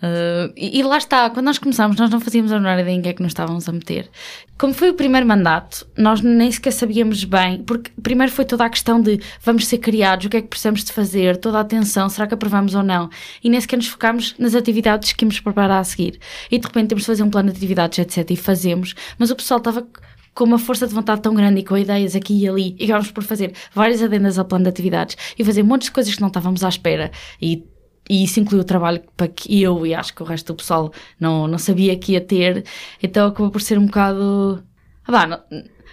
Uh, 0.03 0.51
e, 0.57 0.79
e, 0.79 0.83
lá 0.83 0.97
está, 0.97 1.29
quando 1.29 1.45
nós 1.45 1.57
começámos, 1.57 1.97
nós 1.97 2.09
não 2.09 2.19
fazíamos 2.19 2.51
a 2.51 2.59
menor 2.59 2.77
ideia 2.77 2.95
em 2.95 3.01
que 3.01 3.09
é 3.09 3.13
que 3.13 3.23
nos 3.23 3.31
estávamos 3.31 3.67
a 3.69 3.71
meter. 3.71 4.09
Como 4.57 4.73
foi 4.73 4.89
o 4.89 4.93
primeiro 4.93 5.25
mandato, 5.25 5.87
nós 5.97 6.21
nem 6.21 6.51
sequer 6.51 6.71
sabíamos 6.71 7.23
bem, 7.23 7.63
porque 7.63 7.91
primeiro 8.01 8.31
foi 8.31 8.43
toda 8.43 8.65
a 8.65 8.69
questão 8.69 9.01
de 9.01 9.19
vamos 9.41 9.65
ser 9.65 9.77
criados, 9.77 10.25
o 10.25 10.29
que 10.29 10.37
é 10.37 10.41
que 10.41 10.49
precisamos 10.49 10.83
de 10.83 10.91
fazer, 10.91 11.37
toda 11.37 11.57
a 11.57 11.61
atenção, 11.61 12.09
será 12.09 12.27
que 12.27 12.33
aprovamos 12.33 12.75
ou 12.75 12.83
não? 12.83 13.09
E 13.43 13.49
nem 13.49 13.59
sequer 13.59 13.77
nos 13.77 13.87
focámos 13.87 14.35
nas 14.37 14.53
atividades 14.53 15.13
que 15.13 15.23
íamos 15.23 15.39
preparar 15.39 15.79
a 15.79 15.83
seguir. 15.83 16.19
E 16.51 16.59
de 16.59 16.67
repente 16.67 16.89
temos 16.89 17.03
de 17.03 17.07
fazer 17.07 17.23
um 17.23 17.29
plano 17.29 17.49
de 17.49 17.57
atividades, 17.57 17.97
etc. 17.97 18.29
E 18.31 18.35
fazemos, 18.35 18.93
mas 19.17 19.31
o 19.31 19.35
pessoal 19.35 19.59
estava 19.59 19.87
com 20.33 20.43
uma 20.43 20.59
força 20.59 20.85
de 20.85 20.93
vontade 20.93 21.21
tão 21.21 21.33
grande 21.33 21.61
e 21.61 21.63
com 21.63 21.77
ideias 21.77 22.13
aqui 22.13 22.43
e 22.43 22.47
ali, 22.47 22.75
e 22.77 22.83
acabamos 22.83 23.09
por 23.09 23.23
fazer 23.23 23.53
várias 23.73 24.03
adendas 24.03 24.37
ao 24.37 24.43
plano 24.43 24.63
de 24.63 24.69
atividades 24.69 25.15
e 25.39 25.45
fazer 25.45 25.63
montes 25.63 25.85
de 25.85 25.93
coisas 25.93 26.13
que 26.13 26.19
não 26.19 26.27
estávamos 26.27 26.63
à 26.63 26.67
espera. 26.67 27.09
E, 27.41 27.63
e 28.09 28.23
isso 28.23 28.39
incluiu 28.39 28.61
o 28.61 28.65
trabalho 28.65 29.01
para 29.17 29.27
que 29.27 29.61
eu 29.61 29.85
e 29.85 29.93
acho 29.93 30.13
que 30.13 30.21
o 30.23 30.25
resto 30.25 30.53
do 30.53 30.57
pessoal 30.57 30.91
não, 31.19 31.47
não 31.47 31.57
sabia 31.57 31.97
que 31.97 32.13
ia 32.13 32.21
ter. 32.21 32.65
Então 33.01 33.27
acabou 33.27 33.51
por 33.51 33.61
ser 33.61 33.77
um 33.77 33.85
bocado. 33.85 34.63
Ah, 35.07 35.27
não, 35.27 35.39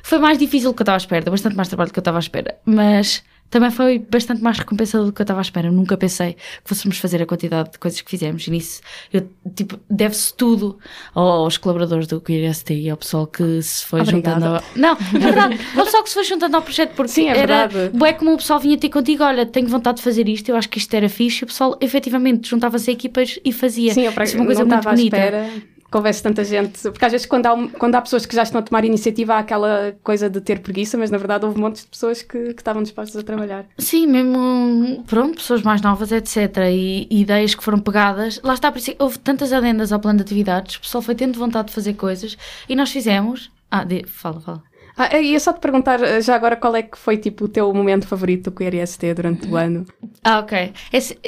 foi 0.03 0.19
mais 0.19 0.39
difícil 0.39 0.71
do 0.71 0.75
que 0.75 0.83
eu 0.83 0.85
estava 0.85 0.97
à 0.97 0.99
espera, 0.99 1.31
bastante 1.31 1.57
mais 1.57 1.69
trabalho 1.69 1.91
do 1.91 1.93
que 1.93 1.99
eu 1.99 2.03
estava 2.03 2.19
à 2.19 2.21
espera, 2.21 2.59
mas 2.65 3.23
também 3.53 3.71
foi 3.71 3.99
bastante 3.99 4.43
mais 4.43 4.59
recompensador 4.59 5.07
do 5.09 5.13
que 5.13 5.21
eu 5.21 5.25
estava 5.25 5.39
à 5.39 5.43
espera. 5.43 5.69
Eu 5.69 5.73
nunca 5.73 5.95
pensei 5.95 6.33
que 6.33 6.41
fôssemos 6.65 6.97
fazer 6.97 7.21
a 7.21 7.27
quantidade 7.27 7.73
de 7.73 7.79
coisas 7.79 8.01
que 8.01 8.11
fizemos. 8.11 8.47
E 8.47 8.51
nisso, 8.51 8.81
eu, 9.13 9.29
tipo, 9.55 9.79
deve-se 9.91 10.33
tudo 10.33 10.79
aos 11.15 11.59
colaboradores 11.59 12.07
do 12.07 12.19
QRST 12.19 12.73
e 12.73 12.89
ao 12.89 12.97
pessoal 12.97 13.27
que 13.27 13.61
se 13.61 13.85
foi 13.85 14.01
Obrigada. 14.01 14.41
juntando. 14.41 14.57
Ao... 14.57 14.63
Não, 14.75 14.93
é 14.93 15.19
verdade. 15.19 15.61
ao 15.77 15.85
pessoal 15.85 16.03
que 16.03 16.09
se 16.09 16.15
foi 16.15 16.25
juntando 16.25 16.57
ao 16.57 16.63
projeto, 16.63 16.95
porque 16.95 17.13
Sim, 17.13 17.29
é 17.29 17.37
era. 17.37 17.67
verdade. 17.67 18.05
É 18.07 18.13
como 18.15 18.33
o 18.33 18.37
pessoal 18.39 18.59
vinha 18.59 18.79
ter 18.79 18.89
contigo: 18.89 19.23
olha, 19.23 19.45
tenho 19.45 19.69
vontade 19.69 19.99
de 19.99 20.03
fazer 20.03 20.27
isto, 20.31 20.49
eu 20.49 20.57
acho 20.57 20.71
que 20.71 20.79
isto 20.79 20.95
era 20.95 21.11
fixe. 21.11 21.43
E 21.43 21.45
o 21.45 21.47
pessoal 21.47 21.77
efetivamente 21.79 22.49
juntava-se 22.49 22.89
a 22.89 22.95
equipas 22.95 23.39
e 23.45 23.53
fazia. 23.53 23.93
Sim, 23.93 24.07
eu 24.07 24.13
para, 24.13 24.25
Isso 24.25 24.35
é 24.35 24.41
uma 24.41 24.47
coisa 24.47 24.65
muito 24.65 24.83
bonita. 24.83 25.17
espera 25.19 25.72
houvesse 25.97 26.23
tanta 26.23 26.45
gente. 26.45 26.81
Porque 26.91 27.05
às 27.05 27.13
vezes, 27.13 27.27
quando 27.27 27.47
há, 27.47 27.69
quando 27.79 27.95
há 27.95 28.01
pessoas 28.03 28.25
que 28.27 28.35
já 28.35 28.43
estão 28.43 28.59
a 28.61 28.63
tomar 28.63 28.85
iniciativa, 28.85 29.35
há 29.35 29.39
aquela 29.39 29.95
coisa 30.03 30.29
de 30.31 30.41
ter 30.41 30.61
preguiça, 30.61 30.97
mas 30.99 31.11
na 31.11 31.19
verdade 31.19 31.45
houve 31.45 31.59
montes 31.61 31.83
de 31.83 31.89
pessoas 31.89 32.23
que, 32.23 32.55
que 32.55 32.61
estavam 32.61 32.83
dispostas 32.83 33.17
a 33.21 33.23
trabalhar. 33.25 33.67
Sim, 33.79 34.07
mesmo, 34.07 35.05
pronto, 35.07 35.37
pessoas 35.37 35.63
mais 35.63 35.81
novas, 35.83 36.13
etc. 36.13 36.37
E, 36.71 37.07
e 37.11 37.21
ideias 37.23 37.55
que 37.55 37.63
foram 37.63 37.79
pegadas. 37.79 38.41
Lá 38.43 38.55
está, 38.55 38.71
por 38.71 38.79
isso, 38.79 38.93
houve 38.99 39.19
tantas 39.19 39.53
adendas 39.53 39.93
ao 39.93 40.01
plano 40.01 40.19
de 40.19 40.23
atividades, 40.23 40.77
o 40.77 40.81
pessoal 40.81 41.03
foi 41.03 41.15
tendo 41.15 41.39
vontade 41.39 41.69
de 41.69 41.75
fazer 41.75 41.95
coisas 41.95 42.37
e 42.69 42.75
nós 42.77 42.91
fizemos. 42.91 43.51
Ah, 43.71 43.85
de- 43.85 44.05
fala, 44.07 44.41
fala. 44.41 44.63
Ah, 44.97 45.19
e 45.19 45.35
é 45.35 45.39
só 45.39 45.53
te 45.55 45.61
perguntar 45.61 46.03
eh, 46.03 46.21
já 46.21 46.35
agora 46.35 46.55
qual 46.55 46.77
é 46.77 46.83
que 46.83 46.99
foi 46.99 47.17
tipo 47.17 47.47
o 47.47 47.49
teu 47.49 47.73
momento 47.73 48.07
favorito 48.07 48.51
do 48.51 48.53
QRST 48.53 49.15
durante 49.15 49.49
o 49.49 49.57
ano. 49.57 49.87
Ah, 50.23 50.41
ok. 50.41 50.73
Esse- 50.93 51.19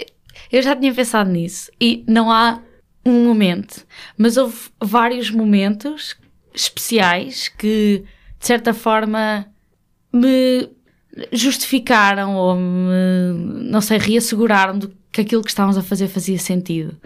eu 0.53 0.61
já 0.62 0.77
tinha 0.77 0.92
pensado 0.92 1.31
nisso 1.31 1.70
e 1.81 2.05
não 2.07 2.31
há 2.31 2.61
um 3.05 3.25
momento, 3.25 3.87
mas 4.17 4.37
houve 4.37 4.57
vários 4.83 5.31
momentos 5.31 6.17
especiais 6.55 7.49
que, 7.49 8.05
de 8.38 8.47
certa 8.47 8.73
forma, 8.73 9.47
me 10.12 10.69
justificaram 11.33 12.35
ou 12.37 12.57
me, 12.57 13.71
não 13.71 13.81
sei, 13.81 13.99
reasseguraram 13.99 14.79
do 14.79 14.93
que 15.12 15.21
aquilo 15.21 15.43
que 15.43 15.51
estávamos 15.51 15.79
a 15.79 15.83
fazer 15.83 16.09
fazia 16.09 16.38
sentido. 16.38 16.97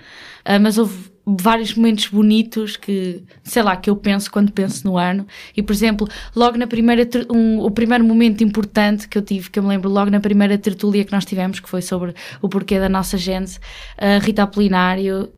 Ah, 0.45 0.59
mas 0.59 0.79
houve 0.79 1.11
vários 1.27 1.75
momentos 1.75 2.07
bonitos 2.07 2.77
que, 2.77 3.23
sei 3.45 3.63
lá, 3.63 3.77
que 3.77 3.91
eu 3.91 3.97
penso 3.97 4.31
quando 4.31 4.51
penso 4.51 4.87
no 4.87 4.97
ano. 4.97 5.27
E, 5.55 5.63
por 5.63 5.75
exemplo, 5.75 6.09
logo 6.35 6.57
na 6.57 6.67
primeira, 6.67 7.07
um, 7.31 7.61
o 7.61 7.71
primeiro 7.71 8.03
momento 8.03 8.43
importante 8.43 9.07
que 9.07 9.19
eu 9.19 9.23
tive, 9.23 9.51
que 9.51 9.59
eu 9.59 9.63
me 9.63 9.69
lembro 9.69 9.91
logo 9.91 10.11
na 10.11 10.21
primeira 10.21 10.57
tertúlia 10.57 11.05
que 11.05 11.13
nós 11.13 11.27
tivemos, 11.27 11.61
que 11.61 11.69
foi 11.69 11.83
sobre 11.83 12.15
o 12.41 12.49
porquê 12.49 12.81
da 12.81 12.89
nossa 12.89 13.19
gênese, 13.19 13.59
a 13.99 14.19
Rita 14.19 14.45
Apolinário, 14.45 15.31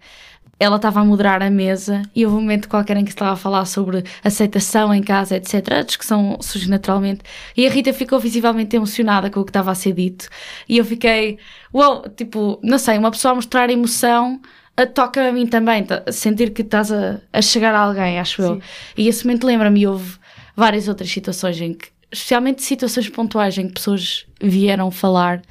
ela 0.61 0.77
estava 0.77 1.01
a 1.01 1.05
moderar 1.05 1.43
a 1.43 1.49
mesa 1.49 2.03
e 2.15 2.27
houve 2.27 2.37
um 2.37 2.43
momento 2.43 2.69
qualquer 2.69 2.99
em 2.99 3.05
que 3.05 3.11
estava 3.11 3.33
a 3.33 3.37
falar 3.37 3.65
sobre 3.65 4.05
aceitação 4.23 4.93
em 4.93 5.03
casa, 5.03 5.37
etc. 5.37 5.73
A 5.73 5.83
discussão 5.83 6.37
surge 6.43 6.69
naturalmente. 6.69 7.23
E 7.57 7.67
a 7.67 7.71
Rita 7.71 7.95
ficou 7.95 8.21
visivelmente 8.21 8.77
emocionada 8.77 9.31
com 9.31 9.41
o 9.41 9.45
que 9.45 9.49
estava 9.51 9.71
a 9.71 9.75
ser 9.75 9.95
dito. 9.95 10.29
E 10.69 10.77
eu 10.77 10.85
fiquei, 10.85 11.39
uau, 11.75 12.05
tipo, 12.15 12.61
não 12.63 12.79
sei, 12.79 12.99
uma 12.99 13.11
pessoa 13.11 13.33
a 13.33 13.35
mostrar 13.37 13.71
emoção 13.71 14.39
toca 14.87 15.29
a 15.29 15.33
mim 15.33 15.47
também, 15.47 15.85
tá- 15.85 16.05
sentir 16.11 16.51
que 16.51 16.63
estás 16.63 16.91
a, 16.93 17.21
a 17.33 17.43
chegar 17.43 17.75
a 17.75 17.81
alguém, 17.81 18.19
acho 18.19 18.41
eu. 18.43 18.61
E 18.97 19.09
esse 19.09 19.27
momento 19.27 19.47
lembra-me, 19.47 19.87
houve 19.87 20.17
várias 20.57 20.89
outras 20.89 21.11
situações 21.11 21.61
em 21.61 21.75
que, 21.75 21.89
especialmente 22.11 22.63
situações 22.63 23.09
pontuais 23.09 23.57
em 23.59 23.67
que 23.69 23.75
pessoas 23.75 24.27
vieram 24.41 24.91
falar, 24.91 25.43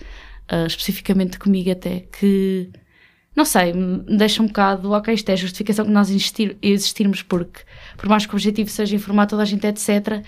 ah, 0.48 0.66
especificamente 0.66 1.38
comigo 1.38 1.72
até, 1.72 2.06
que 2.20 2.70
não 3.36 3.46
sei, 3.46 3.74
me 3.74 4.18
deixa 4.18 4.42
um 4.42 4.48
bocado, 4.48 4.92
ok, 4.92 5.14
isto 5.14 5.30
é 5.30 5.34
a 5.34 5.38
justificação 5.38 5.86
que 5.86 5.92
nós 5.92 6.10
existir, 6.10 6.58
existirmos, 6.62 7.22
porque 7.22 7.62
por 7.98 8.10
mais 8.10 8.26
que 8.26 8.34
o 8.34 8.36
objetivo 8.36 8.70
seja 8.70 8.96
informar 8.96 9.28
toda 9.28 9.44
a 9.44 9.46
gente, 9.46 9.66
etc., 9.66 10.24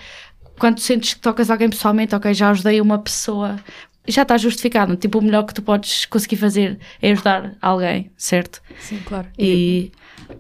quando 0.60 0.80
sentes 0.80 1.16
que 1.16 1.20
tocas 1.20 1.50
alguém 1.50 1.70
pessoalmente, 1.70 2.14
ok, 2.14 2.34
já 2.34 2.52
ajudei 2.52 2.80
uma 2.80 3.00
pessoa, 3.00 3.60
já 4.08 4.22
está 4.22 4.38
justificado. 4.38 4.96
Tipo, 4.96 5.20
o 5.20 5.22
melhor 5.22 5.44
que 5.44 5.54
tu 5.54 5.62
podes 5.62 6.06
conseguir 6.06 6.36
fazer 6.36 6.80
é 7.02 7.12
ajudar 7.12 7.58
alguém, 7.62 8.12
certo? 8.16 8.62
Sim, 8.80 9.00
claro. 9.04 9.28
E, 9.38 9.92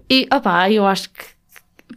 e 0.10 0.28
opá, 0.32 0.70
eu 0.70 0.86
acho 0.86 1.10
que 1.10 1.24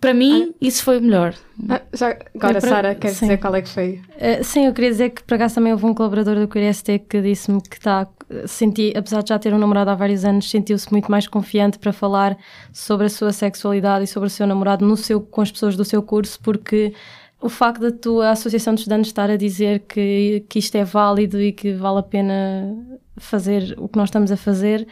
para 0.00 0.14
mim 0.14 0.52
isso 0.60 0.82
foi 0.82 0.98
o 0.98 1.00
melhor. 1.02 1.34
Ah, 1.68 1.80
já, 1.92 2.08
agora, 2.34 2.58
É 2.58 2.60
para- 2.60 2.68
Sara, 2.68 2.94
queres 2.94 3.16
sim. 3.16 3.26
dizer 3.26 3.38
qual 3.38 3.54
é 3.54 3.62
que 3.62 3.68
foi? 3.68 4.00
Eh, 4.18 4.42
sim, 4.42 4.66
eu 4.66 4.72
queria 4.72 4.90
dizer 4.90 5.10
que 5.10 5.22
por 5.22 5.34
acaso 5.34 5.54
também 5.56 5.72
houve 5.72 5.86
um 5.86 5.94
colaborador 5.94 6.36
do 6.36 6.48
QRST 6.48 6.98
que 7.08 7.20
disse-me 7.22 7.60
que 7.62 7.76
está, 7.76 8.06
senti, 8.46 8.92
apesar 8.96 9.22
de 9.22 9.28
já 9.28 9.38
ter 9.38 9.52
um 9.54 9.58
namorado 9.58 9.90
há 9.90 9.94
vários 9.94 10.24
anos, 10.24 10.50
sentiu-se 10.50 10.90
muito 10.90 11.10
mais 11.10 11.26
confiante 11.28 11.78
para 11.78 11.92
falar 11.92 12.36
sobre 12.72 13.06
a 13.06 13.10
sua 13.10 13.32
sexualidade 13.32 14.04
e 14.04 14.06
sobre 14.06 14.26
o 14.26 14.30
seu 14.30 14.46
namorado 14.46 14.84
no 14.86 14.96
seu, 14.96 15.20
com 15.20 15.40
as 15.40 15.50
pessoas 15.52 15.76
do 15.76 15.84
seu 15.84 16.02
curso, 16.02 16.40
porque 16.42 16.92
o 17.40 17.48
facto 17.48 17.80
da 17.82 17.90
tua 17.92 18.30
associação 18.30 18.74
de 18.74 18.80
estudantes 18.80 19.08
estar 19.10 19.28
a 19.30 19.36
dizer 19.36 19.80
que, 19.86 20.44
que 20.48 20.58
isto 20.58 20.74
é 20.76 20.84
válido 20.84 21.40
e 21.40 21.52
que 21.52 21.72
vale 21.74 21.98
a 21.98 22.02
pena 22.02 22.74
fazer 23.18 23.74
o 23.78 23.86
que 23.88 23.96
nós 23.98 24.08
estamos 24.08 24.32
a 24.32 24.36
fazer, 24.36 24.86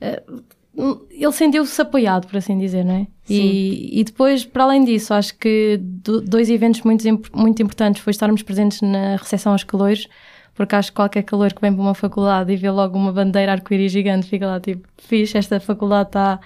eh, 0.00 0.22
ele 1.10 1.32
sentiu-se 1.32 1.80
apoiado, 1.80 2.26
por 2.26 2.36
assim 2.36 2.58
dizer, 2.58 2.84
não 2.84 2.94
é? 2.94 3.06
E, 3.28 4.00
e 4.00 4.04
depois, 4.04 4.44
para 4.44 4.64
além 4.64 4.84
disso, 4.84 5.12
acho 5.14 5.36
que 5.38 5.78
do- 5.82 6.20
dois 6.20 6.48
eventos 6.50 6.82
muito, 6.82 7.02
muito 7.34 7.62
importantes 7.62 8.02
foi 8.02 8.10
estarmos 8.10 8.42
presentes 8.42 8.80
na 8.82 9.16
recepção 9.16 9.52
aos 9.52 9.64
calores, 9.64 10.06
porque 10.54 10.74
acho 10.76 10.90
que 10.90 10.96
qualquer 10.96 11.22
calor 11.22 11.52
que 11.52 11.60
vem 11.60 11.72
para 11.72 11.82
uma 11.82 11.94
faculdade 11.94 12.52
e 12.52 12.56
vê 12.56 12.70
logo 12.70 12.96
uma 12.96 13.12
bandeira 13.12 13.52
arco-íris 13.52 13.90
gigante, 13.92 14.26
fica 14.26 14.46
lá 14.46 14.60
tipo, 14.60 14.86
fixe, 14.98 15.36
esta 15.36 15.58
faculdade 15.60 16.10
está 16.10 16.40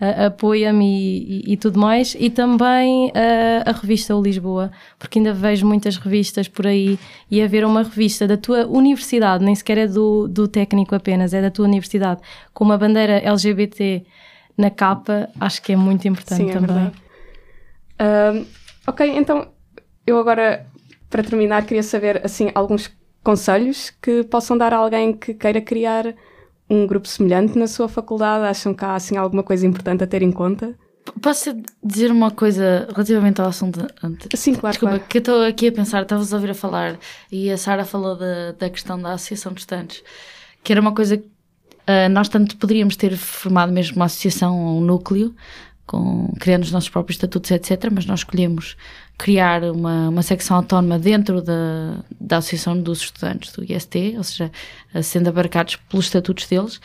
a- 0.00 0.26
apoia-me 0.26 0.84
e, 0.84 1.50
e- 1.50 1.52
e 1.52 1.56
tudo 1.56 1.78
mais. 1.78 2.16
E 2.18 2.30
também 2.30 3.10
a, 3.14 3.70
a 3.70 3.72
revista 3.72 4.14
O 4.16 4.22
Lisboa, 4.22 4.70
porque 4.98 5.18
ainda 5.18 5.32
vejo 5.32 5.66
muitas 5.66 5.96
revistas 5.96 6.48
por 6.48 6.66
aí 6.66 6.98
e 7.30 7.42
haver 7.42 7.64
uma 7.64 7.82
revista 7.82 8.26
da 8.26 8.36
tua 8.36 8.66
universidade, 8.66 9.44
nem 9.44 9.54
sequer 9.54 9.78
é 9.78 9.86
do, 9.86 10.28
do 10.28 10.46
técnico 10.48 10.94
apenas, 10.94 11.32
é 11.34 11.40
da 11.42 11.50
tua 11.50 11.64
universidade, 11.66 12.20
com 12.52 12.64
uma 12.64 12.78
bandeira 12.78 13.18
LGBT 13.18 14.04
na 14.56 14.70
capa, 14.70 15.28
acho 15.40 15.60
que 15.62 15.72
é 15.72 15.76
muito 15.76 16.06
importante 16.06 16.44
Sim, 16.44 16.50
é 16.50 16.52
também. 16.52 16.92
Ahm, 17.98 18.44
ok, 18.86 19.16
então 19.16 19.48
eu 20.06 20.18
agora, 20.18 20.66
para 21.10 21.22
terminar, 21.22 21.64
queria 21.64 21.82
saber 21.82 22.20
assim 22.24 22.50
alguns 22.54 22.90
conselhos 23.22 23.90
que 24.02 24.22
possam 24.24 24.56
dar 24.56 24.72
a 24.72 24.76
alguém 24.76 25.12
que 25.12 25.32
queira 25.34 25.60
criar 25.60 26.14
um 26.68 26.86
grupo 26.86 27.06
semelhante 27.06 27.58
na 27.58 27.66
sua 27.66 27.88
faculdade? 27.88 28.44
Acham 28.46 28.74
que 28.74 28.84
há 28.84 28.94
assim, 28.94 29.16
alguma 29.16 29.42
coisa 29.42 29.66
importante 29.66 30.04
a 30.04 30.06
ter 30.06 30.22
em 30.22 30.32
conta? 30.32 30.74
Posso 31.20 31.54
dizer 31.82 32.10
uma 32.10 32.30
coisa 32.30 32.88
relativamente 32.90 33.40
ao 33.40 33.48
assunto 33.48 33.86
antes? 34.02 34.28
Sim, 34.40 34.54
claro. 34.54 34.72
Desculpa, 34.72 34.96
claro. 34.96 35.08
que 35.08 35.18
eu 35.18 35.20
estou 35.20 35.44
aqui 35.44 35.68
a 35.68 35.72
pensar, 35.72 36.02
estava-vos 36.02 36.32
a 36.32 36.36
ouvir 36.36 36.50
a 36.50 36.54
falar 36.54 36.98
e 37.30 37.50
a 37.50 37.58
Sara 37.58 37.84
falou 37.84 38.16
da, 38.16 38.52
da 38.52 38.70
questão 38.70 39.00
da 39.00 39.12
associação 39.12 39.52
de 39.52 39.60
estudantes, 39.60 40.02
que 40.62 40.72
era 40.72 40.80
uma 40.80 40.94
coisa 40.94 41.18
que 41.18 41.24
uh, 41.24 42.08
nós 42.10 42.28
tanto 42.28 42.56
poderíamos 42.56 42.96
ter 42.96 43.16
formado 43.16 43.70
mesmo 43.70 43.96
uma 43.96 44.06
associação, 44.06 44.78
um 44.78 44.80
núcleo, 44.80 45.34
com, 45.86 46.32
criando 46.38 46.62
os 46.62 46.72
nossos 46.72 46.88
próprios 46.88 47.16
estatutos, 47.16 47.50
etc. 47.50 47.90
Mas 47.92 48.06
nós 48.06 48.20
escolhemos 48.20 48.76
criar 49.18 49.62
uma, 49.64 50.08
uma 50.08 50.22
secção 50.22 50.56
autónoma 50.56 50.98
dentro 50.98 51.42
da, 51.42 52.04
da 52.20 52.38
Associação 52.38 52.80
dos 52.80 53.00
Estudantes 53.00 53.52
do 53.52 53.64
IST, 53.64 54.14
ou 54.16 54.24
seja, 54.24 54.50
sendo 55.02 55.28
abarcados 55.28 55.76
pelos 55.76 56.06
estatutos 56.06 56.46
deles. 56.46 56.80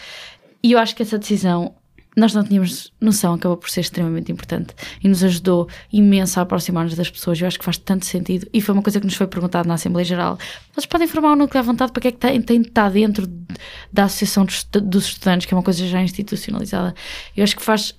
E 0.62 0.74
eu 0.74 0.80
acho 0.80 0.96
que 0.96 1.02
essa 1.02 1.18
decisão 1.18 1.74
nós 2.20 2.34
não 2.34 2.44
tínhamos 2.44 2.92
noção, 3.00 3.36
acabou 3.36 3.56
por 3.56 3.70
ser 3.70 3.82
extremamente 3.82 4.32
importante 4.32 4.74
e 5.02 5.08
nos 5.08 5.24
ajudou 5.24 5.70
imenso 5.92 6.40
a 6.40 6.44
aproximar-nos 6.44 6.96
das 6.96 7.10
pessoas. 7.10 7.40
Eu 7.40 7.48
acho 7.48 7.58
que 7.58 7.66
faz 7.66 7.78
tanto 7.78 8.06
sentido 8.06 8.48
e 8.52 8.62
foi 8.62 8.74
uma 8.74 8.82
coisa 8.82 9.00
que 9.00 9.06
nos 9.06 9.16
foi 9.16 9.28
perguntado 9.28 9.68
na 9.68 9.76
Assembleia 9.76 10.04
Geral. 10.04 10.38
Vocês 10.74 10.86
podem 10.86 11.08
formar 11.08 11.34
o 11.34 11.36
núcleo 11.36 11.60
à 11.60 11.64
vontade 11.64 11.92
para 11.92 12.02
que 12.02 12.08
é 12.10 12.12
que 12.12 12.18
tem, 12.18 12.42
tem 12.42 12.62
de 12.62 12.68
estar 12.68 12.90
dentro 12.90 13.28
da 13.92 14.04
Associação 14.04 14.44
dos, 14.44 14.68
dos 14.84 15.06
Estudantes, 15.06 15.46
que 15.46 15.54
é 15.54 15.58
uma 15.58 15.64
coisa 15.64 15.88
já 15.88 16.02
institucionalizada. 16.02 16.94
Eu 17.38 17.44
acho 17.44 17.56
que 17.56 17.64
faz 17.64 17.96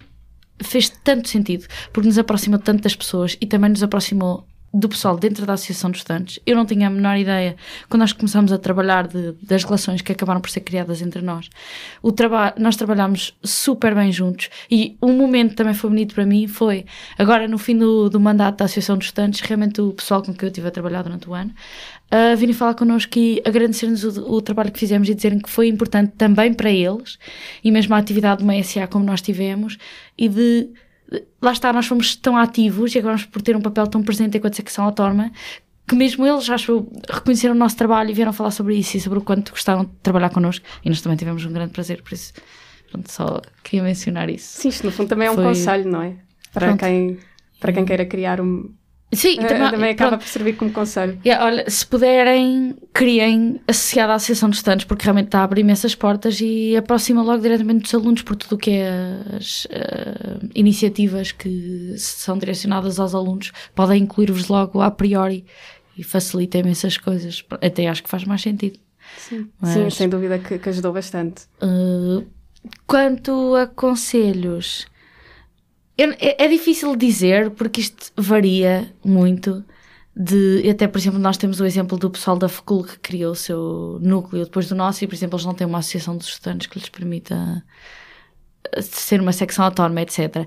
fez 0.63 0.91
tanto 1.03 1.29
sentido, 1.29 1.67
porque 1.93 2.09
nos 2.09 2.19
aproximou 2.19 2.59
tanto 2.59 2.83
das 2.83 2.97
pessoas 2.97 3.37
e 3.41 3.47
também 3.47 3.71
nos 3.71 3.83
aproximou 3.83 4.47
do 4.73 4.89
pessoal 4.89 5.17
dentro 5.17 5.45
da 5.45 5.55
Associação 5.55 5.91
de 5.91 5.99
Estudantes. 5.99 6.39
Eu 6.47 6.55
não 6.55 6.65
tinha 6.65 6.87
a 6.87 6.91
menor 6.91 7.17
ideia, 7.17 7.57
quando 7.89 8.01
nós 8.01 8.13
começámos 8.13 8.53
a 8.53 8.59
trabalhar 8.59 9.09
de, 9.09 9.33
das 9.43 9.65
relações 9.65 10.01
que 10.01 10.13
acabaram 10.13 10.41
por 10.41 10.49
ser 10.49 10.61
criadas 10.61 11.03
entre 11.03 11.23
nós. 11.23 11.51
O 12.01 12.13
traba 12.13 12.55
nós 12.57 12.77
trabalhámos 12.77 13.35
super 13.43 13.95
bem 13.95 14.13
juntos 14.13 14.49
e 14.71 14.97
um 15.03 15.13
momento 15.13 15.57
também 15.57 15.75
foi 15.75 15.91
bonito 15.91 16.15
para 16.15 16.25
mim 16.25 16.47
foi, 16.47 16.87
agora 17.19 17.49
no 17.49 17.59
fim 17.59 17.77
do, 17.77 18.09
do 18.09 18.21
mandato 18.21 18.59
da 18.59 18.67
Associação 18.67 18.97
de 18.97 19.07
Estudantes, 19.07 19.41
realmente 19.41 19.81
o 19.81 19.93
pessoal 19.93 20.23
com 20.23 20.33
quem 20.33 20.47
eu 20.47 20.51
estive 20.51 20.69
a 20.69 20.71
trabalhar 20.71 21.03
durante 21.03 21.29
o 21.29 21.35
ano, 21.35 21.53
uh, 22.13 22.37
virem 22.37 22.55
falar 22.55 22.75
connosco 22.75 23.19
e 23.19 23.43
agradecer-nos 23.45 24.05
o, 24.05 24.35
o, 24.35 24.41
trabalho 24.41 24.71
que 24.71 24.79
fizemos 24.79 25.09
e 25.09 25.15
dizerem 25.15 25.41
que 25.41 25.51
foi 25.51 25.67
importante 25.69 26.13
também 26.17 26.55
para 26.55 26.71
eles 26.71 27.19
e 27.65 27.71
mesmo 27.73 27.95
a 27.95 27.99
atividade 27.99 28.39
de 28.39 28.45
uma 28.45 28.63
SA 28.63 28.87
como 28.87 29.05
nós 29.05 29.21
tivemos 29.21 29.79
e 30.17 30.29
de 30.29 30.69
lá 31.41 31.53
está, 31.53 31.73
nós 31.73 31.87
fomos 31.87 32.15
tão 32.17 32.37
ativos 32.37 32.95
e 32.95 32.99
acabamos 32.99 33.25
por 33.25 33.43
ter 33.43 33.57
um 33.57 33.61
papel 33.61 33.87
tão 33.87 34.03
presente 34.03 34.39
enquanto 34.39 34.57
secção 34.57 34.85
autónoma 34.85 35.31
que 35.89 35.97
mesmo 35.97 36.25
eles, 36.25 36.49
acho, 36.49 36.87
reconheceram 37.11 37.53
o 37.53 37.59
nosso 37.59 37.77
trabalho 37.77 38.11
e 38.11 38.15
vieram 38.15 38.33
falar 38.33 38.53
sobre 38.53 38.77
isso 38.77 38.97
e 38.97 39.01
sobre 39.01 39.19
o 39.19 39.23
quanto 39.23 39.51
gostaram 39.51 39.85
de 39.85 39.91
trabalhar 40.05 40.31
connosco 40.31 40.65
e 40.85 40.89
nós 40.89 41.01
também 41.01 41.19
tivemos 41.19 41.45
um 41.45 41.53
grande 41.53 41.73
prazer, 41.73 42.01
por 42.01 42.13
isso 42.13 42.33
pronto, 42.91 43.11
só 43.11 43.41
queria 43.65 43.83
mencionar 43.83 44.31
isso. 44.31 44.61
Sim, 44.61 44.69
isto 44.69 44.87
no 44.87 44.93
fundo 44.93 45.09
também 45.09 45.27
é 45.27 45.31
um 45.33 45.35
Foi... 45.35 45.45
conselho, 45.45 45.91
não 45.91 46.03
é? 46.03 46.15
Para 46.53 46.77
quem, 46.77 47.19
para 47.59 47.73
quem 47.73 47.85
queira 47.85 48.07
criar 48.07 48.41
um, 48.41 48.73
Sim, 49.13 49.37
também, 49.37 49.71
também 49.71 49.91
acaba 49.91 50.17
por 50.17 50.27
servir 50.27 50.57
como 50.57 50.71
conselho. 50.71 51.19
Yeah, 51.25 51.45
olha, 51.45 51.69
se 51.69 51.85
puderem, 51.85 52.77
criem 52.93 53.61
associado 53.67 54.13
à 54.13 54.15
Associação 54.15 54.49
de 54.49 54.57
Estudantes, 54.57 54.85
porque 54.85 55.05
realmente 55.05 55.27
está 55.27 55.41
a 55.41 55.45
abrir 55.45 55.63
imensas 55.63 55.97
portas 55.97 56.41
e 56.41 56.77
aproxima 56.77 57.21
logo 57.21 57.43
diretamente 57.43 57.83
dos 57.83 57.95
alunos 57.95 58.23
por 58.23 58.37
tudo 58.37 58.55
o 58.55 58.59
que 58.59 58.71
é 58.71 58.89
as 59.37 59.65
uh, 59.65 60.49
iniciativas 60.55 61.33
que 61.33 61.95
são 61.97 62.39
direcionadas 62.39 63.01
aos 63.01 63.15
alunos, 63.15 63.51
podem 63.75 64.05
incluir-vos 64.05 64.47
logo 64.47 64.81
a 64.81 64.91
priori 64.91 65.45
e 65.99 66.05
facilita 66.05 66.59
imensas 66.59 66.97
coisas. 66.97 67.45
Até 67.61 67.89
acho 67.89 68.05
que 68.05 68.09
faz 68.09 68.25
mais 68.25 68.43
sentido. 68.43 68.79
Sim, 69.19 69.49
Mas, 69.61 69.71
Sim 69.71 69.91
sem 69.91 70.09
dúvida 70.09 70.39
que, 70.39 70.57
que 70.57 70.69
ajudou 70.69 70.93
bastante. 70.93 71.43
Uh, 71.61 72.25
quanto 72.87 73.57
a 73.57 73.67
conselhos 73.67 74.87
é, 76.03 76.45
é, 76.45 76.49
difícil 76.49 76.95
dizer 76.97 77.51
porque 77.51 77.81
isto 77.81 78.13
varia 78.17 78.93
muito. 79.05 79.65
De, 80.15 80.69
até, 80.69 80.89
por 80.89 80.99
exemplo, 80.99 81.19
nós 81.19 81.37
temos 81.37 81.61
o 81.61 81.65
exemplo 81.65 81.97
do 81.97 82.11
pessoal 82.11 82.37
da 82.37 82.49
FECUL 82.49 82.85
que 82.85 82.99
criou 82.99 83.33
o 83.33 83.37
seu 83.37 83.99
núcleo 84.03 84.45
depois 84.45 84.69
do 84.69 84.75
nosso, 84.75 85.05
e, 85.05 85.07
por 85.07 85.15
exemplo, 85.15 85.37
eles 85.37 85.47
não 85.47 85.55
têm 85.55 85.67
uma 85.67 85.79
associação 85.79 86.17
dos 86.17 86.29
estudantes 86.29 86.67
que 86.67 86.79
lhes 86.79 86.89
permita 86.89 87.65
eh, 88.73 88.83
ser 88.83 89.21
uma 89.21 89.33
secção 89.33 89.65
autónoma, 89.65 90.03
etc. 90.03 90.47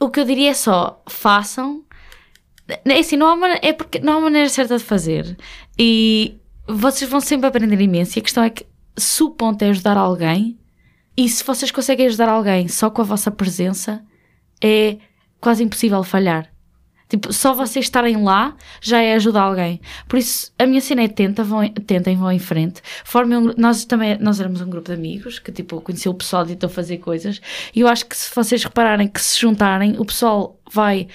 O 0.00 0.10
que 0.10 0.20
eu 0.20 0.24
diria 0.24 0.50
é 0.50 0.54
só 0.54 1.02
façam. 1.08 1.84
É 2.84 2.98
assim, 2.98 3.16
não 3.16 3.28
há, 3.28 3.36
maneira, 3.36 3.60
é 3.64 3.72
porque 3.72 3.98
não 4.00 4.14
há 4.18 4.20
maneira 4.20 4.48
certa 4.48 4.76
de 4.76 4.84
fazer. 4.84 5.36
E 5.78 6.36
vocês 6.66 7.08
vão 7.08 7.20
sempre 7.20 7.46
aprender 7.46 7.80
imenso. 7.80 8.18
E 8.18 8.20
a 8.20 8.22
questão 8.22 8.42
é 8.42 8.50
que 8.50 8.66
se 8.96 9.22
o 9.22 9.30
ponto 9.30 9.62
é 9.62 9.68
ajudar 9.68 9.96
alguém, 9.96 10.58
e 11.16 11.28
se 11.28 11.44
vocês 11.44 11.70
conseguem 11.70 12.06
ajudar 12.06 12.28
alguém 12.28 12.68
só 12.68 12.90
com 12.90 13.02
a 13.02 13.04
vossa 13.04 13.30
presença, 13.30 14.04
é 14.62 14.96
quase 15.40 15.62
impossível 15.62 16.02
falhar. 16.02 16.50
Tipo, 17.08 17.32
só 17.32 17.54
vocês 17.54 17.84
estarem 17.84 18.22
lá 18.22 18.56
já 18.80 19.00
é 19.00 19.14
ajudar 19.14 19.42
alguém. 19.42 19.80
Por 20.08 20.18
isso, 20.18 20.52
a 20.58 20.66
minha 20.66 20.80
cena 20.80 21.02
é 21.02 21.08
tenta, 21.08 21.44
vão, 21.44 21.68
tentem, 21.68 22.16
vão 22.16 22.32
em 22.32 22.38
frente. 22.38 22.82
Formem 23.04 23.38
um, 23.38 23.54
nós 23.56 23.84
também, 23.84 24.18
nós 24.18 24.40
éramos 24.40 24.60
um 24.60 24.68
grupo 24.68 24.88
de 24.88 24.94
amigos 24.94 25.38
que, 25.38 25.52
tipo, 25.52 25.80
conheceu 25.80 26.10
o 26.10 26.14
pessoal 26.16 26.44
e 26.48 26.52
estão 26.52 26.68
a 26.68 26.72
fazer 26.72 26.98
coisas. 26.98 27.40
E 27.74 27.80
eu 27.80 27.88
acho 27.88 28.06
que 28.06 28.16
se 28.16 28.34
vocês 28.34 28.64
repararem 28.64 29.06
que 29.06 29.20
se 29.20 29.40
juntarem, 29.40 29.94
o 30.00 30.04
pessoal 30.04 30.58
vai 30.72 31.06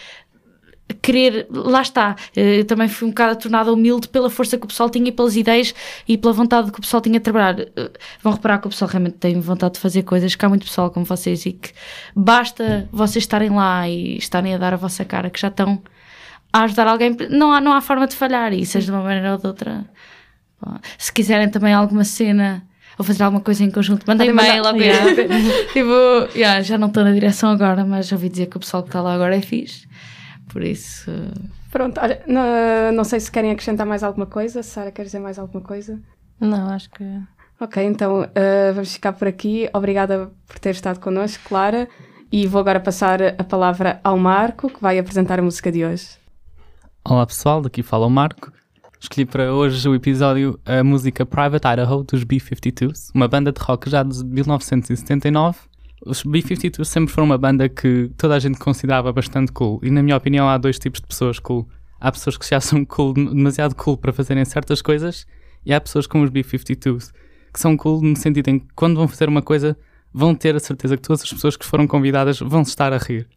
querer, 0.93 1.47
lá 1.49 1.81
está, 1.81 2.15
eh, 2.35 2.59
eu 2.59 2.65
também 2.65 2.87
fui 2.87 3.07
um 3.07 3.11
bocado 3.11 3.39
tornada 3.39 3.71
humilde 3.71 4.07
pela 4.07 4.29
força 4.29 4.57
que 4.57 4.65
o 4.65 4.67
pessoal 4.67 4.89
tinha 4.89 5.09
e 5.09 5.11
pelas 5.11 5.35
ideias 5.35 5.73
e 6.07 6.17
pela 6.17 6.33
vontade 6.33 6.71
que 6.71 6.79
o 6.79 6.81
pessoal 6.81 7.01
tinha 7.01 7.19
de 7.19 7.23
trabalhar. 7.23 7.59
Eh, 7.59 7.91
vão 8.21 8.33
reparar 8.33 8.59
que 8.59 8.67
o 8.67 8.69
pessoal 8.69 8.89
realmente 8.89 9.17
tem 9.17 9.39
vontade 9.39 9.75
de 9.75 9.79
fazer 9.79 10.03
coisas, 10.03 10.35
que 10.35 10.45
há 10.45 10.49
muito 10.49 10.65
pessoal 10.65 10.89
como 10.89 11.05
vocês 11.05 11.45
e 11.45 11.53
que 11.53 11.71
basta 12.15 12.87
vocês 12.91 13.23
estarem 13.23 13.49
lá 13.49 13.87
e 13.87 14.17
estarem 14.17 14.55
a 14.55 14.57
dar 14.57 14.73
a 14.73 14.77
vossa 14.77 15.05
cara, 15.05 15.29
que 15.29 15.39
já 15.39 15.47
estão 15.49 15.81
a 16.53 16.63
ajudar 16.63 16.87
alguém, 16.87 17.15
não 17.29 17.51
há, 17.51 17.61
não 17.61 17.73
há 17.73 17.81
forma 17.81 18.07
de 18.07 18.15
falhar, 18.15 18.53
e 18.53 18.65
seja 18.65 18.87
de 18.87 18.91
uma 18.91 19.01
maneira 19.01 19.33
ou 19.33 19.37
de 19.37 19.47
outra. 19.47 19.85
Se 20.97 21.11
quiserem 21.11 21.49
também 21.49 21.73
alguma 21.73 22.03
cena 22.03 22.63
ou 22.97 23.05
fazer 23.05 23.23
alguma 23.23 23.41
coisa 23.41 23.63
em 23.63 23.71
conjunto, 23.71 24.05
mandem 24.05 24.29
e-mail 24.29 24.63
logo. 24.63 24.77
Yeah. 24.81 25.15
tipo, 25.73 26.35
yeah, 26.35 26.61
já 26.61 26.77
não 26.77 26.87
estou 26.87 27.03
na 27.03 27.11
direção 27.11 27.49
agora, 27.49 27.85
mas 27.85 28.11
ouvi 28.11 28.29
dizer 28.29 28.47
que 28.47 28.57
o 28.57 28.59
pessoal 28.59 28.83
que 28.83 28.89
está 28.89 29.01
lá 29.01 29.13
agora 29.13 29.35
é 29.35 29.41
fixe. 29.41 29.87
Por 30.51 30.63
isso. 30.63 31.09
Pronto, 31.71 31.99
olha, 32.01 32.21
não, 32.27 32.91
não 32.91 33.03
sei 33.03 33.19
se 33.19 33.31
querem 33.31 33.51
acrescentar 33.51 33.85
mais 33.85 34.03
alguma 34.03 34.25
coisa. 34.25 34.61
Sara, 34.61 34.91
quer 34.91 35.03
dizer 35.03 35.19
mais 35.19 35.39
alguma 35.39 35.63
coisa? 35.63 35.99
Não, 36.39 36.69
acho 36.69 36.89
que. 36.89 37.03
Ok, 37.59 37.81
então 37.83 38.23
uh, 38.23 38.73
vamos 38.73 38.93
ficar 38.93 39.13
por 39.13 39.27
aqui. 39.27 39.69
Obrigada 39.73 40.31
por 40.47 40.59
ter 40.59 40.71
estado 40.71 40.99
connosco, 40.99 41.43
Clara. 41.47 41.87
E 42.31 42.47
vou 42.47 42.59
agora 42.59 42.79
passar 42.79 43.21
a 43.37 43.43
palavra 43.43 43.99
ao 44.03 44.17
Marco, 44.17 44.69
que 44.69 44.81
vai 44.81 44.99
apresentar 44.99 45.39
a 45.39 45.41
música 45.41 45.71
de 45.71 45.85
hoje. 45.85 46.17
Olá 47.03 47.25
pessoal, 47.25 47.61
daqui 47.61 47.81
fala 47.81 48.05
o 48.05 48.09
Marco. 48.09 48.51
Escolhi 48.99 49.25
para 49.25 49.53
hoje 49.53 49.87
o 49.87 49.95
episódio 49.95 50.59
a 50.65 50.83
música 50.83 51.25
Private 51.25 51.67
Idaho 51.67 52.03
dos 52.03 52.23
B-52s, 52.23 53.09
uma 53.15 53.27
banda 53.27 53.51
de 53.51 53.59
rock 53.59 53.89
já 53.89 54.03
de 54.03 54.23
1979 54.23 55.70
os 56.05 56.23
B-52 56.23 56.83
sempre 56.85 57.13
foram 57.13 57.25
uma 57.25 57.37
banda 57.37 57.69
que 57.69 58.11
toda 58.17 58.35
a 58.35 58.39
gente 58.39 58.57
considerava 58.57 59.11
bastante 59.13 59.51
cool. 59.51 59.79
E 59.83 59.91
na 59.91 60.01
minha 60.01 60.17
opinião 60.17 60.49
há 60.49 60.57
dois 60.57 60.79
tipos 60.79 60.99
de 60.99 61.07
pessoas 61.07 61.39
cool. 61.39 61.67
Há 61.99 62.11
pessoas 62.11 62.37
que 62.37 62.49
já 62.49 62.59
são 62.59 62.83
cool, 62.85 63.13
demasiado 63.13 63.75
cool 63.75 63.97
para 63.97 64.11
fazerem 64.11 64.43
certas 64.45 64.81
coisas 64.81 65.25
e 65.65 65.73
há 65.73 65.79
pessoas 65.79 66.07
como 66.07 66.23
os 66.23 66.29
B-52s 66.29 67.11
que 67.53 67.59
são 67.59 67.75
cool 67.75 68.01
no 68.01 68.15
sentido 68.15 68.47
em 68.47 68.59
que 68.59 68.67
quando 68.75 68.95
vão 68.95 69.07
fazer 69.07 69.27
uma 69.27 69.41
coisa 69.41 69.77
vão 70.13 70.33
ter 70.33 70.55
a 70.55 70.59
certeza 70.59 70.95
que 70.95 71.03
todas 71.03 71.21
as 71.21 71.31
pessoas 71.31 71.55
que 71.55 71.65
foram 71.65 71.87
convidadas 71.87 72.39
vão 72.39 72.61
estar 72.61 72.93
a 72.93 72.97
rir. 72.97 73.27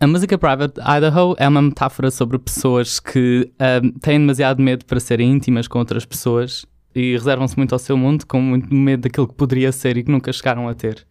A 0.00 0.06
música 0.06 0.38
Private 0.38 0.80
Idaho 0.80 1.34
é 1.38 1.48
uma 1.48 1.60
metáfora 1.62 2.10
sobre 2.10 2.38
pessoas 2.38 3.00
que 3.00 3.50
um, 3.82 3.90
têm 3.98 4.18
demasiado 4.18 4.62
medo 4.62 4.84
para 4.84 5.00
serem 5.00 5.32
íntimas 5.32 5.66
com 5.66 5.78
outras 5.78 6.04
pessoas 6.04 6.64
e 6.94 7.12
reservam-se 7.12 7.56
muito 7.56 7.72
ao 7.72 7.78
seu 7.78 7.96
mundo 7.96 8.26
com 8.26 8.40
muito 8.40 8.72
medo 8.72 9.02
daquilo 9.02 9.26
que 9.26 9.34
poderia 9.34 9.72
ser 9.72 9.96
e 9.96 10.04
que 10.04 10.10
nunca 10.10 10.32
chegaram 10.32 10.68
a 10.68 10.74
ter. 10.74 11.06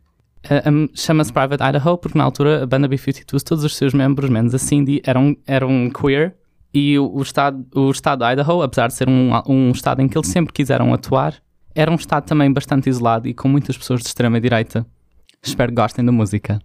Um, 0.65 0.87
Chama-se 0.93 1.33
Private 1.33 1.63
Idaho 1.63 1.97
porque 1.97 2.17
na 2.17 2.23
altura 2.23 2.63
a 2.63 2.65
banda 2.65 2.87
B-52, 2.87 3.43
todos 3.43 3.63
os 3.63 3.75
seus 3.75 3.93
membros, 3.93 4.29
menos 4.29 4.53
a 4.53 4.57
Cindy, 4.57 5.01
eram, 5.05 5.35
eram 5.45 5.89
queer 5.89 6.35
e 6.73 6.97
o, 6.97 7.11
o, 7.11 7.21
estado, 7.21 7.65
o 7.75 7.89
estado 7.91 8.25
de 8.25 8.33
Idaho, 8.33 8.61
apesar 8.61 8.87
de 8.87 8.93
ser 8.93 9.09
um, 9.09 9.31
um 9.47 9.71
estado 9.71 10.01
em 10.01 10.07
que 10.07 10.17
eles 10.17 10.27
sempre 10.27 10.53
quiseram 10.53 10.93
atuar, 10.93 11.35
era 11.73 11.91
um 11.91 11.95
estado 11.95 12.25
também 12.25 12.51
bastante 12.51 12.89
isolado 12.89 13.27
e 13.27 13.33
com 13.33 13.47
muitas 13.47 13.77
pessoas 13.77 14.01
de 14.01 14.07
extrema-direita. 14.07 14.85
Espero 15.43 15.71
que 15.71 15.81
gostem 15.81 16.03
da 16.03 16.11
música. 16.11 16.59